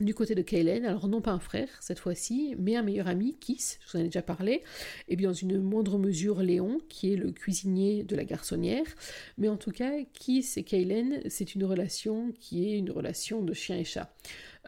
du 0.00 0.14
côté 0.14 0.34
de 0.34 0.42
Kaylen, 0.42 0.84
alors 0.84 1.08
non 1.08 1.20
pas 1.20 1.32
un 1.32 1.40
frère 1.40 1.68
cette 1.80 1.98
fois-ci, 1.98 2.54
mais 2.58 2.76
un 2.76 2.82
meilleur 2.82 3.08
ami, 3.08 3.36
Kiss, 3.38 3.78
je 3.84 3.92
vous 3.92 3.98
en 3.98 4.00
ai 4.02 4.04
déjà 4.04 4.22
parlé, 4.22 4.62
et 5.08 5.16
bien 5.16 5.30
dans 5.30 5.34
une 5.34 5.60
moindre 5.60 5.98
mesure 5.98 6.40
Léon, 6.40 6.80
qui 6.88 7.12
est 7.12 7.16
le 7.16 7.32
cuisinier 7.32 8.04
de 8.04 8.14
la 8.14 8.24
garçonnière, 8.24 8.86
mais 9.36 9.48
en 9.48 9.56
tout 9.56 9.72
cas, 9.72 9.92
Kiss 10.12 10.56
et 10.56 10.62
Kaylen, 10.62 11.22
c'est 11.28 11.54
une 11.54 11.64
relation 11.64 12.32
qui 12.38 12.68
est 12.68 12.78
une 12.78 12.90
relation 12.90 13.42
de 13.42 13.52
chien 13.52 13.76
et 13.76 13.84
chat. 13.84 14.14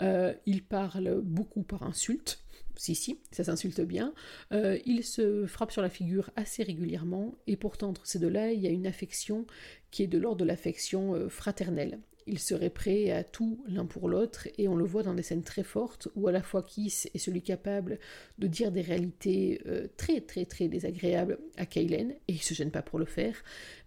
Euh, 0.01 0.35
ils 0.47 0.65
parlent 0.65 1.21
beaucoup 1.23 1.63
par 1.63 1.83
insulte, 1.83 2.43
si 2.77 2.95
si, 2.95 3.19
ça 3.31 3.45
s'insulte 3.45 3.83
bien, 3.83 4.15
euh, 4.53 4.79
ils 4.87 5.05
se 5.05 5.45
frappent 5.47 5.73
sur 5.73 5.83
la 5.83 5.91
figure 5.91 6.31
assez 6.37 6.63
régulièrement, 6.63 7.35
et 7.47 7.57
pourtant 7.57 7.91
entre 7.91 8.07
ces 8.07 8.19
deux-là, 8.19 8.53
il 8.53 8.61
y 8.61 8.67
a 8.67 8.71
une 8.71 8.87
affection 8.87 9.47
qui 9.91 10.03
est 10.03 10.07
de 10.07 10.19
l'ordre 10.19 10.39
de 10.39 10.45
l'affection 10.45 11.15
euh, 11.15 11.29
fraternelle 11.29 12.01
ils 12.27 12.39
seraient 12.39 12.71
prêts 12.71 13.11
à 13.11 13.25
tout 13.25 13.63
l'un 13.67 13.87
pour 13.87 14.09
l'autre, 14.09 14.49
et 14.59 14.69
on 14.69 14.77
le 14.77 14.85
voit 14.85 15.03
dans 15.03 15.15
des 15.15 15.23
scènes 15.23 15.43
très 15.43 15.63
fortes 15.63 16.09
où 16.15 16.29
à 16.29 16.33
la 16.33 16.43
fois 16.43 16.63
Kiss 16.63 17.09
est 17.15 17.19
celui 17.19 17.43
capable 17.43 17.99
de 18.39 18.47
dire 18.47 18.73
des 18.73 18.83
réalités 18.83 19.61
euh, 19.67 19.89
très 19.97 20.21
très 20.21 20.45
très 20.45 20.69
désagréables 20.69 21.39
à 21.57 21.67
Kaylen, 21.67 22.13
et 22.13 22.33
il 22.33 22.43
se 22.43 22.55
gêne 22.55 22.71
pas 22.71 22.83
pour 22.83 22.99
le 22.99 23.05
faire, 23.05 23.37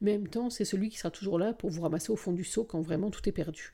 mais 0.01 0.15
en 0.15 0.19
même 0.19 0.27
temps 0.27 0.49
c'est 0.49 0.65
celui 0.65 0.89
qui 0.89 0.97
sera 0.97 1.11
toujours 1.11 1.39
là 1.39 1.53
pour 1.53 1.69
vous 1.69 1.81
ramasser 1.81 2.11
au 2.11 2.15
fond 2.15 2.33
du 2.33 2.43
seau 2.43 2.63
quand 2.63 2.81
vraiment 2.81 3.09
tout 3.09 3.27
est 3.27 3.33
perdu. 3.33 3.71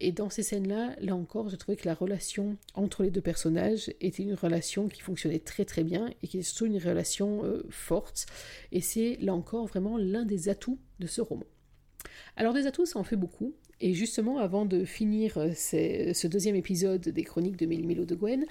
Et 0.00 0.12
dans 0.12 0.30
ces 0.30 0.42
scènes-là, 0.42 0.96
là 1.00 1.14
encore, 1.14 1.50
je 1.50 1.56
trouvais 1.56 1.76
que 1.76 1.86
la 1.86 1.94
relation 1.94 2.56
entre 2.74 3.02
les 3.02 3.10
deux 3.10 3.20
personnages 3.20 3.92
était 4.00 4.22
une 4.22 4.34
relation 4.34 4.88
qui 4.88 5.02
fonctionnait 5.02 5.40
très 5.40 5.66
très 5.66 5.84
bien 5.84 6.10
et 6.22 6.26
qui 6.26 6.38
est 6.38 6.42
surtout 6.42 6.66
une 6.66 6.78
relation 6.78 7.44
euh, 7.44 7.66
forte. 7.68 8.24
Et 8.72 8.80
c'est 8.80 9.18
là 9.20 9.34
encore 9.34 9.66
vraiment 9.66 9.98
l'un 9.98 10.24
des 10.24 10.48
atouts 10.48 10.78
de 11.00 11.06
ce 11.06 11.20
roman. 11.20 11.44
Alors 12.36 12.54
des 12.54 12.66
atouts, 12.66 12.86
ça 12.86 12.98
en 12.98 13.04
fait 13.04 13.16
beaucoup. 13.16 13.54
Et 13.80 13.94
justement, 13.94 14.38
avant 14.38 14.66
de 14.66 14.84
finir 14.84 15.38
euh, 15.38 15.52
ce 15.54 16.26
deuxième 16.26 16.56
épisode 16.56 17.00
des 17.00 17.24
chroniques 17.24 17.56
de 17.56 17.66
Méli-Mélo 17.66 18.04
de 18.04 18.14
Gwen, 18.14 18.44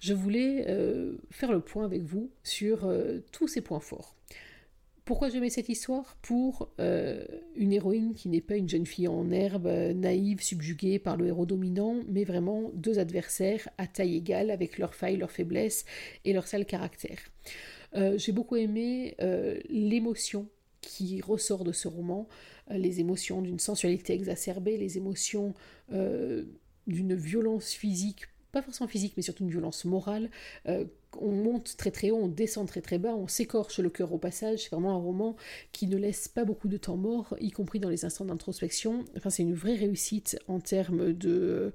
je 0.00 0.12
voulais 0.12 0.66
euh, 0.68 1.16
faire 1.30 1.52
le 1.52 1.60
point 1.60 1.84
avec 1.84 2.02
vous 2.02 2.30
sur 2.42 2.84
euh, 2.84 3.20
tous 3.32 3.48
ces 3.48 3.62
points 3.62 3.80
forts. 3.80 4.14
Pourquoi 5.06 5.28
mets 5.38 5.50
cette 5.50 5.68
histoire? 5.68 6.16
Pour 6.22 6.70
une 6.78 7.72
héroïne 7.74 8.14
qui 8.14 8.30
n'est 8.30 8.40
pas 8.40 8.56
une 8.56 8.70
jeune 8.70 8.86
fille 8.86 9.06
en 9.06 9.30
herbe, 9.30 9.66
naïve, 9.66 10.42
subjuguée 10.42 10.98
par 10.98 11.18
le 11.18 11.26
héros 11.26 11.44
dominant, 11.44 11.96
mais 12.08 12.24
vraiment 12.24 12.70
deux 12.72 12.98
adversaires 12.98 13.68
à 13.76 13.86
taille 13.86 14.16
égale, 14.16 14.50
avec 14.50 14.78
leurs 14.78 14.94
failles, 14.94 15.18
leurs 15.18 15.30
faiblesses 15.30 15.84
et 16.24 16.32
leur 16.32 16.46
sale 16.46 16.64
caractère. 16.64 17.18
J'ai 18.16 18.32
beaucoup 18.32 18.56
aimé 18.56 19.14
l'émotion 19.68 20.48
qui 20.84 21.20
ressort 21.20 21.64
de 21.64 21.72
ce 21.72 21.88
roman, 21.88 22.28
euh, 22.70 22.76
les 22.76 23.00
émotions 23.00 23.42
d'une 23.42 23.58
sensualité 23.58 24.12
exacerbée, 24.12 24.76
les 24.76 24.96
émotions 24.96 25.54
euh, 25.92 26.44
d'une 26.86 27.14
violence 27.14 27.70
physique, 27.70 28.26
pas 28.52 28.62
forcément 28.62 28.88
physique, 28.88 29.14
mais 29.16 29.22
surtout 29.22 29.42
une 29.44 29.50
violence 29.50 29.84
morale. 29.84 30.30
Euh, 30.68 30.84
on 31.20 31.32
monte 31.32 31.76
très 31.76 31.90
très 31.90 32.10
haut, 32.10 32.18
on 32.18 32.28
descend 32.28 32.68
très 32.68 32.80
très 32.80 32.98
bas, 32.98 33.14
on 33.14 33.26
s'écorche 33.26 33.80
le 33.80 33.90
cœur 33.90 34.12
au 34.12 34.18
passage. 34.18 34.64
C'est 34.64 34.70
vraiment 34.70 34.92
un 34.92 35.00
roman 35.00 35.36
qui 35.72 35.86
ne 35.86 35.96
laisse 35.96 36.28
pas 36.28 36.44
beaucoup 36.44 36.68
de 36.68 36.76
temps 36.76 36.96
mort, 36.96 37.34
y 37.40 37.50
compris 37.50 37.80
dans 37.80 37.88
les 37.88 38.04
instants 38.04 38.24
d'introspection. 38.24 39.04
Enfin, 39.16 39.30
c'est 39.30 39.42
une 39.42 39.54
vraie 39.54 39.76
réussite 39.76 40.38
en 40.46 40.60
termes 40.60 41.12
de 41.12 41.72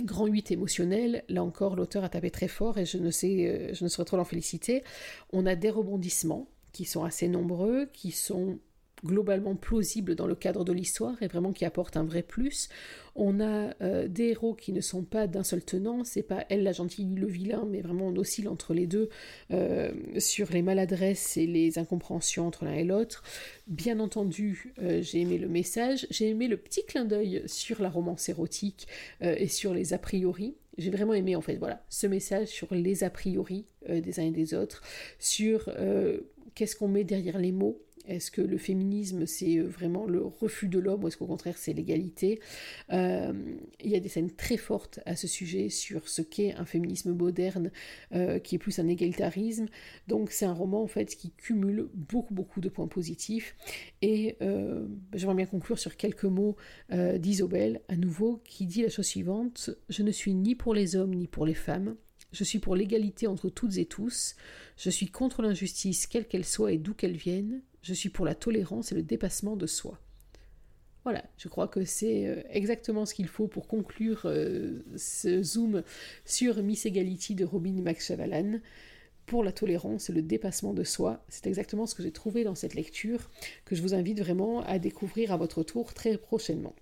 grand 0.00 0.26
8 0.26 0.52
émotionnel, 0.52 1.24
là 1.28 1.42
encore 1.42 1.76
l'auteur 1.76 2.04
a 2.04 2.08
tapé 2.08 2.30
très 2.30 2.48
fort 2.48 2.78
et 2.78 2.86
je 2.86 2.96
ne 2.96 3.10
sais, 3.10 3.74
je 3.74 3.84
ne 3.84 3.88
saurais 3.88 4.06
trop 4.06 4.16
l'en 4.16 4.24
féliciter. 4.24 4.82
On 5.32 5.44
a 5.44 5.56
des 5.56 5.70
rebondissements 5.70 6.48
qui 6.72 6.84
sont 6.84 7.04
assez 7.04 7.28
nombreux, 7.28 7.86
qui 7.92 8.10
sont 8.10 8.58
globalement 9.04 9.54
plausibles 9.54 10.14
dans 10.14 10.26
le 10.26 10.34
cadre 10.34 10.64
de 10.64 10.72
l'histoire 10.72 11.22
et 11.22 11.28
vraiment 11.28 11.52
qui 11.52 11.64
apportent 11.64 11.96
un 11.96 12.04
vrai 12.04 12.22
plus. 12.22 12.68
On 13.14 13.40
a 13.40 13.74
euh, 13.82 14.08
des 14.08 14.28
héros 14.28 14.54
qui 14.54 14.72
ne 14.72 14.80
sont 14.80 15.02
pas 15.02 15.26
d'un 15.26 15.42
seul 15.42 15.62
tenant, 15.62 16.04
c'est 16.04 16.22
pas 16.22 16.44
elle 16.48 16.62
la 16.62 16.72
gentille, 16.72 17.14
le 17.14 17.26
vilain, 17.26 17.66
mais 17.68 17.80
vraiment 17.80 18.06
on 18.06 18.16
oscille 18.16 18.48
entre 18.48 18.74
les 18.74 18.86
deux 18.86 19.08
euh, 19.52 19.92
sur 20.18 20.50
les 20.52 20.62
maladresses 20.62 21.36
et 21.36 21.46
les 21.46 21.78
incompréhensions 21.78 22.46
entre 22.46 22.64
l'un 22.64 22.74
et 22.74 22.84
l'autre. 22.84 23.22
Bien 23.66 24.00
entendu, 24.00 24.72
euh, 24.80 25.02
j'ai 25.02 25.20
aimé 25.20 25.38
le 25.38 25.48
message, 25.48 26.06
j'ai 26.10 26.28
aimé 26.28 26.48
le 26.48 26.56
petit 26.56 26.84
clin 26.84 27.04
d'œil 27.04 27.42
sur 27.46 27.82
la 27.82 27.90
romance 27.90 28.28
érotique 28.28 28.86
et 29.20 29.48
sur 29.48 29.74
les 29.74 29.92
a 29.92 29.98
priori. 29.98 30.54
J'ai 30.78 30.90
vraiment 30.90 31.14
aimé 31.14 31.36
en 31.36 31.40
fait 31.40 31.56
voilà 31.56 31.84
ce 31.88 32.06
message 32.06 32.48
sur 32.48 32.72
les 32.72 33.04
a 33.04 33.10
priori 33.10 33.66
des 33.88 34.20
uns 34.20 34.24
et 34.24 34.30
des 34.30 34.54
autres, 34.54 34.82
sur 35.18 35.68
qu'est-ce 36.54 36.76
qu'on 36.76 36.88
met 36.88 37.04
derrière 37.04 37.38
les 37.38 37.52
mots? 37.52 37.80
Est-ce 38.06 38.30
que 38.30 38.40
le 38.40 38.58
féminisme, 38.58 39.26
c'est 39.26 39.58
euh, 39.58 39.68
vraiment 39.68 40.06
le 40.06 40.24
refus 40.24 40.68
de 40.68 40.78
l'homme 40.78 41.04
ou 41.04 41.08
est-ce 41.08 41.16
qu'au 41.16 41.26
contraire, 41.26 41.58
c'est 41.58 41.72
l'égalité? 41.72 42.40
Euh, 42.92 43.32
Il 43.84 43.90
y 43.90 43.94
a 43.94 44.00
des 44.00 44.08
scènes 44.08 44.30
très 44.30 44.56
fortes 44.56 45.00
à 45.06 45.16
ce 45.16 45.28
sujet 45.28 45.68
sur 45.68 46.08
ce 46.08 46.22
qu'est 46.22 46.54
un 46.54 46.64
féminisme 46.64 47.12
moderne, 47.12 47.70
euh, 48.12 48.38
qui 48.38 48.54
est 48.54 48.58
plus 48.58 48.78
un 48.78 48.88
égalitarisme. 48.88 49.66
Donc 50.08 50.32
c'est 50.32 50.46
un 50.46 50.52
roman, 50.52 50.86
fait, 50.86 51.14
qui 51.14 51.30
cumule 51.32 51.88
beaucoup, 51.94 52.34
beaucoup 52.34 52.60
de 52.60 52.68
points 52.68 52.88
positifs. 52.88 53.54
Et 54.02 54.36
j'aimerais 55.12 55.36
bien 55.36 55.46
conclure 55.46 55.78
sur 55.78 55.96
quelques 55.96 56.24
mots 56.24 56.56
d'Isobel, 56.90 57.82
à 57.88 57.96
nouveau, 57.96 58.40
qui 58.44 58.66
dit 58.66 58.82
la 58.82 58.88
chose 58.88 59.06
suivante. 59.06 59.70
Je 59.88 60.02
ne 60.02 60.10
suis 60.10 60.34
ni 60.34 60.54
pour 60.54 60.74
les 60.74 60.96
hommes 60.96 61.14
ni 61.14 61.28
pour 61.28 61.46
les 61.46 61.54
femmes. 61.54 61.96
Je 62.32 62.44
suis 62.44 62.58
pour 62.58 62.76
l'égalité 62.76 63.26
entre 63.26 63.48
toutes 63.48 63.76
et 63.78 63.86
tous. 63.86 64.36
Je 64.76 64.90
suis 64.90 65.08
contre 65.08 65.42
l'injustice, 65.42 66.06
quelle 66.06 66.26
qu'elle 66.26 66.44
soit 66.44 66.72
et 66.72 66.78
d'où 66.78 66.94
qu'elle 66.94 67.16
vienne. 67.16 67.62
Je 67.82 67.94
suis 67.94 68.08
pour 68.08 68.24
la 68.24 68.34
tolérance 68.34 68.92
et 68.92 68.94
le 68.94 69.02
dépassement 69.02 69.56
de 69.56 69.66
soi. 69.66 69.98
Voilà, 71.04 71.24
je 71.38 71.48
crois 71.48 71.66
que 71.66 71.84
c'est 71.84 72.26
euh, 72.26 72.42
exactement 72.50 73.06
ce 73.06 73.14
qu'il 73.14 73.28
faut 73.28 73.48
pour 73.48 73.66
conclure 73.66 74.22
euh, 74.26 74.84
ce 74.96 75.42
zoom 75.42 75.82
sur 76.26 76.62
Miss 76.62 76.84
Egality 76.84 77.34
de 77.34 77.44
Robin 77.44 77.80
McChavalan. 77.82 78.60
Pour 79.24 79.42
la 79.42 79.52
tolérance 79.52 80.10
et 80.10 80.12
le 80.12 80.22
dépassement 80.22 80.74
de 80.74 80.84
soi, 80.84 81.24
c'est 81.28 81.46
exactement 81.46 81.86
ce 81.86 81.94
que 81.94 82.02
j'ai 82.02 82.12
trouvé 82.12 82.44
dans 82.44 82.54
cette 82.54 82.74
lecture 82.74 83.30
que 83.64 83.74
je 83.74 83.82
vous 83.82 83.94
invite 83.94 84.20
vraiment 84.20 84.60
à 84.62 84.78
découvrir 84.78 85.32
à 85.32 85.36
votre 85.36 85.62
tour 85.62 85.94
très 85.94 86.18
prochainement. 86.18 86.74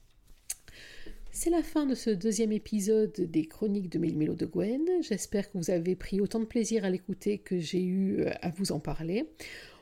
C'est 1.31 1.51
la 1.51 1.63
fin 1.63 1.87
de 1.87 1.95
ce 1.95 2.11
deuxième 2.11 2.53
épisode 2.53 3.13
des 3.13 3.45
Chroniques 3.45 3.91
de 3.91 3.99
Mélo 3.99 4.35
de 4.35 4.47
Gwen. 4.47 4.83
J'espère 5.03 5.51
que 5.51 5.59
vous 5.59 5.71
avez 5.71 5.95
pris 5.95 6.21
autant 6.21 6.41
de 6.41 6.47
plaisir 6.47 6.85
à 6.85 6.91
l'écouter 6.91 7.39
que 7.39 7.59
j'ai 7.61 7.83
eu 7.83 8.23
euh, 8.23 8.31
à 8.41 8.51
vous 8.51 8.73
en 8.73 8.81
parler. 8.81 9.27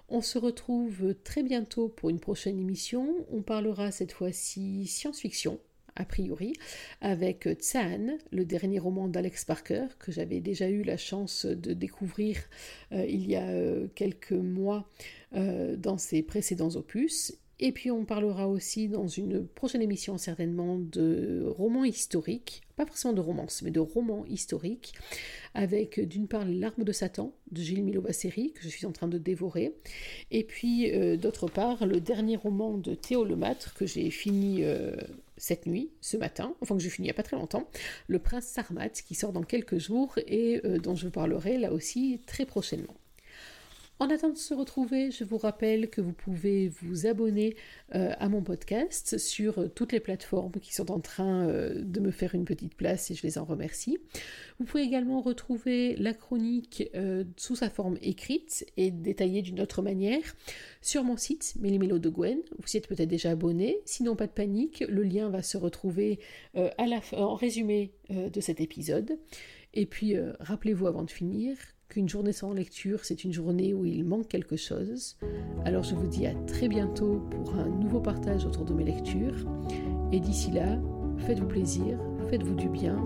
On 0.09 0.21
se 0.21 0.39
retrouve 0.39 1.15
très 1.25 1.43
bientôt 1.43 1.89
pour 1.89 2.11
une 2.11 2.21
prochaine 2.21 2.59
émission. 2.59 3.25
On 3.31 3.43
parlera 3.43 3.91
cette 3.91 4.13
fois-ci 4.13 4.87
science-fiction, 4.87 5.59
a 5.95 6.05
priori, 6.05 6.53
avec 7.01 7.49
Tsan, 7.49 8.19
le 8.33 8.45
dernier 8.45 8.79
roman 8.79 9.09
d'Alex 9.09 9.45
Parker, 9.45 9.87
que 9.99 10.13
j'avais 10.13 10.41
déjà 10.41 10.69
eu 10.69 10.83
la 10.83 10.97
chance 10.97 11.47
de 11.47 11.73
découvrir 11.73 12.39
euh, 12.93 13.07
il 13.09 13.27
y 13.31 13.37
a 13.37 13.47
euh, 13.47 13.87
quelques 13.95 14.33
mois 14.33 14.89
dans 15.33 15.99
ses 15.99 16.23
précédents 16.23 16.77
opus. 16.77 17.37
Et 17.59 17.73
puis 17.73 17.91
on 17.91 18.05
parlera 18.05 18.49
aussi 18.49 18.89
dans 18.89 19.09
une 19.09 19.47
prochaine 19.47 19.81
émission 19.81 20.19
certainement 20.19 20.79
de 20.79 21.43
romans 21.47 21.85
historiques, 21.85 22.63
pas 22.77 22.85
forcément 22.85 23.15
de 23.15 23.21
romance, 23.23 23.63
mais 23.63 23.71
de 23.71 23.81
romans 23.81 24.27
historiques, 24.27 24.93
avec 25.55 25.99
d'une 26.01 26.29
part 26.29 26.45
Les 26.45 26.59
larmes 26.59 26.85
de 26.85 26.93
Satan 26.93 27.33
de 27.51 27.63
Gilles 27.63 27.83
Milovaceri, 27.83 28.53
que 28.53 28.63
je 28.63 28.69
suis 28.69 28.85
en 28.85 28.93
train 28.93 29.09
de 29.09 29.17
dévorer, 29.17 29.75
et 30.31 30.45
puis 30.45 30.93
euh, 30.93 31.17
d'autre 31.17 31.49
part 31.49 31.87
le 31.87 31.99
dernier 31.99 32.37
roman 32.37 32.77
de 32.77 32.95
Théo 32.95 33.25
Lemâtre 33.25 33.73
que 33.73 33.87
j'ai 33.87 34.11
fini 34.11 34.63
euh, 34.63 34.95
cette 35.39 35.65
nuit, 35.65 35.91
ce 36.03 36.19
matin, 36.19 36.55
enfin 36.61 36.77
que 36.77 36.83
j'ai 36.83 36.91
fini 36.91 37.07
il 37.07 37.09
n'y 37.09 37.13
a 37.13 37.15
pas 37.15 37.23
très 37.23 37.37
longtemps, 37.37 37.69
Le 38.07 38.19
Prince 38.19 38.45
Sarmat, 38.45 38.91
qui 38.91 39.15
sort 39.15 39.33
dans 39.33 39.45
quelques 39.45 39.79
jours. 39.79 40.19
Et 40.27 40.61
euh, 40.65 40.79
dont 40.79 40.95
je 40.95 41.09
parlerai 41.09 41.59
là 41.59 41.73
aussi 41.73 42.21
très 42.27 42.47
prochainement. 42.47 42.95
En 43.99 44.11
attendant 44.11 44.35
de 44.35 44.39
se 44.39 44.53
retrouver, 44.53 45.11
je 45.11 45.25
vous 45.25 45.39
rappelle 45.39 45.89
que 45.89 46.03
vous 46.03 46.13
pouvez 46.13 46.69
vous 46.69 47.07
abonner 47.07 47.57
euh, 47.95 48.13
à 48.19 48.29
mon 48.29 48.43
podcast 48.43 49.17
sur 49.17 49.59
euh, 49.59 49.69
toutes 49.69 49.93
les 49.93 50.01
plateformes 50.01 50.53
qui 50.61 50.75
sont 50.75 50.91
en 50.91 51.01
train 51.01 51.49
euh, 51.49 51.81
de 51.83 52.01
me 52.01 52.11
faire 52.11 52.35
une 52.35 52.45
petite 52.45 52.75
place 52.75 53.11
et 53.11 53.15
je 53.15 53.23
les 53.23 53.39
en 53.39 53.47
remercie. 53.47 53.97
Vous 54.59 54.67
pouvez 54.67 54.83
également 54.83 55.23
retrouver 55.23 55.97
la 55.97 56.13
chronique 56.13 56.91
sous 57.37 57.57
sa 57.57 57.71
forme 57.71 57.99
écrite 58.03 58.67
et 58.77 58.91
détaillée 58.91 59.41
d'une 59.43 59.61
autre 59.61 59.81
manière 59.81 60.35
sur 60.83 61.03
mon 61.03 61.17
site 61.17 61.55
Mélimélo 61.61 61.99
de 61.99 62.11
Gwen. 62.11 62.39
Vous 62.59 62.71
y 62.75 62.77
êtes 62.77 62.89
peut-être 62.89 63.09
déjà 63.09 63.31
abonné, 63.31 63.79
sinon 63.85 64.15
pas 64.17 64.27
de 64.27 64.33
panique, 64.33 64.85
le 64.89 65.03
lien 65.03 65.29
va 65.29 65.43
se 65.43 65.59
retrouver 65.59 66.21
en 66.55 67.35
résumé 67.35 67.93
de 68.09 68.41
cet 68.41 68.63
épisode. 68.63 69.19
Et 69.75 69.85
puis 69.85 70.15
rappelez-vous 70.41 70.87
avant 70.87 71.03
de 71.03 71.11
finir 71.11 71.59
qu'une 71.89 72.09
journée 72.09 72.33
sans 72.33 72.53
lecture, 72.53 73.05
c'est 73.05 73.25
une 73.25 73.33
journée 73.33 73.75
où 73.75 73.85
il 73.85 74.05
manque 74.05 74.29
quelque 74.29 74.57
chose. 74.57 75.17
Alors 75.65 75.83
je 75.83 75.95
vous 75.95 76.07
dis 76.07 76.27
à 76.27 76.35
très 76.47 76.69
bientôt 76.69 77.23
pour 77.31 77.55
un 77.55 77.69
nouveau 77.69 78.01
partage 78.01 78.45
autour 78.45 78.65
de 78.65 78.75
mes 78.75 78.85
lectures. 78.85 79.47
Et 80.13 80.21
d'ici 80.21 80.51
là, 80.51 80.79
faites-vous 81.19 81.47
plaisir, 81.47 81.99
faites-vous 82.29 82.55
du 82.55 82.69
bien 82.69 82.99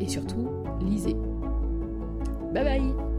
et 0.00 0.08
surtout, 0.08 0.48
lisez. 0.80 1.16
Bye 2.52 2.64
bye 2.64 3.17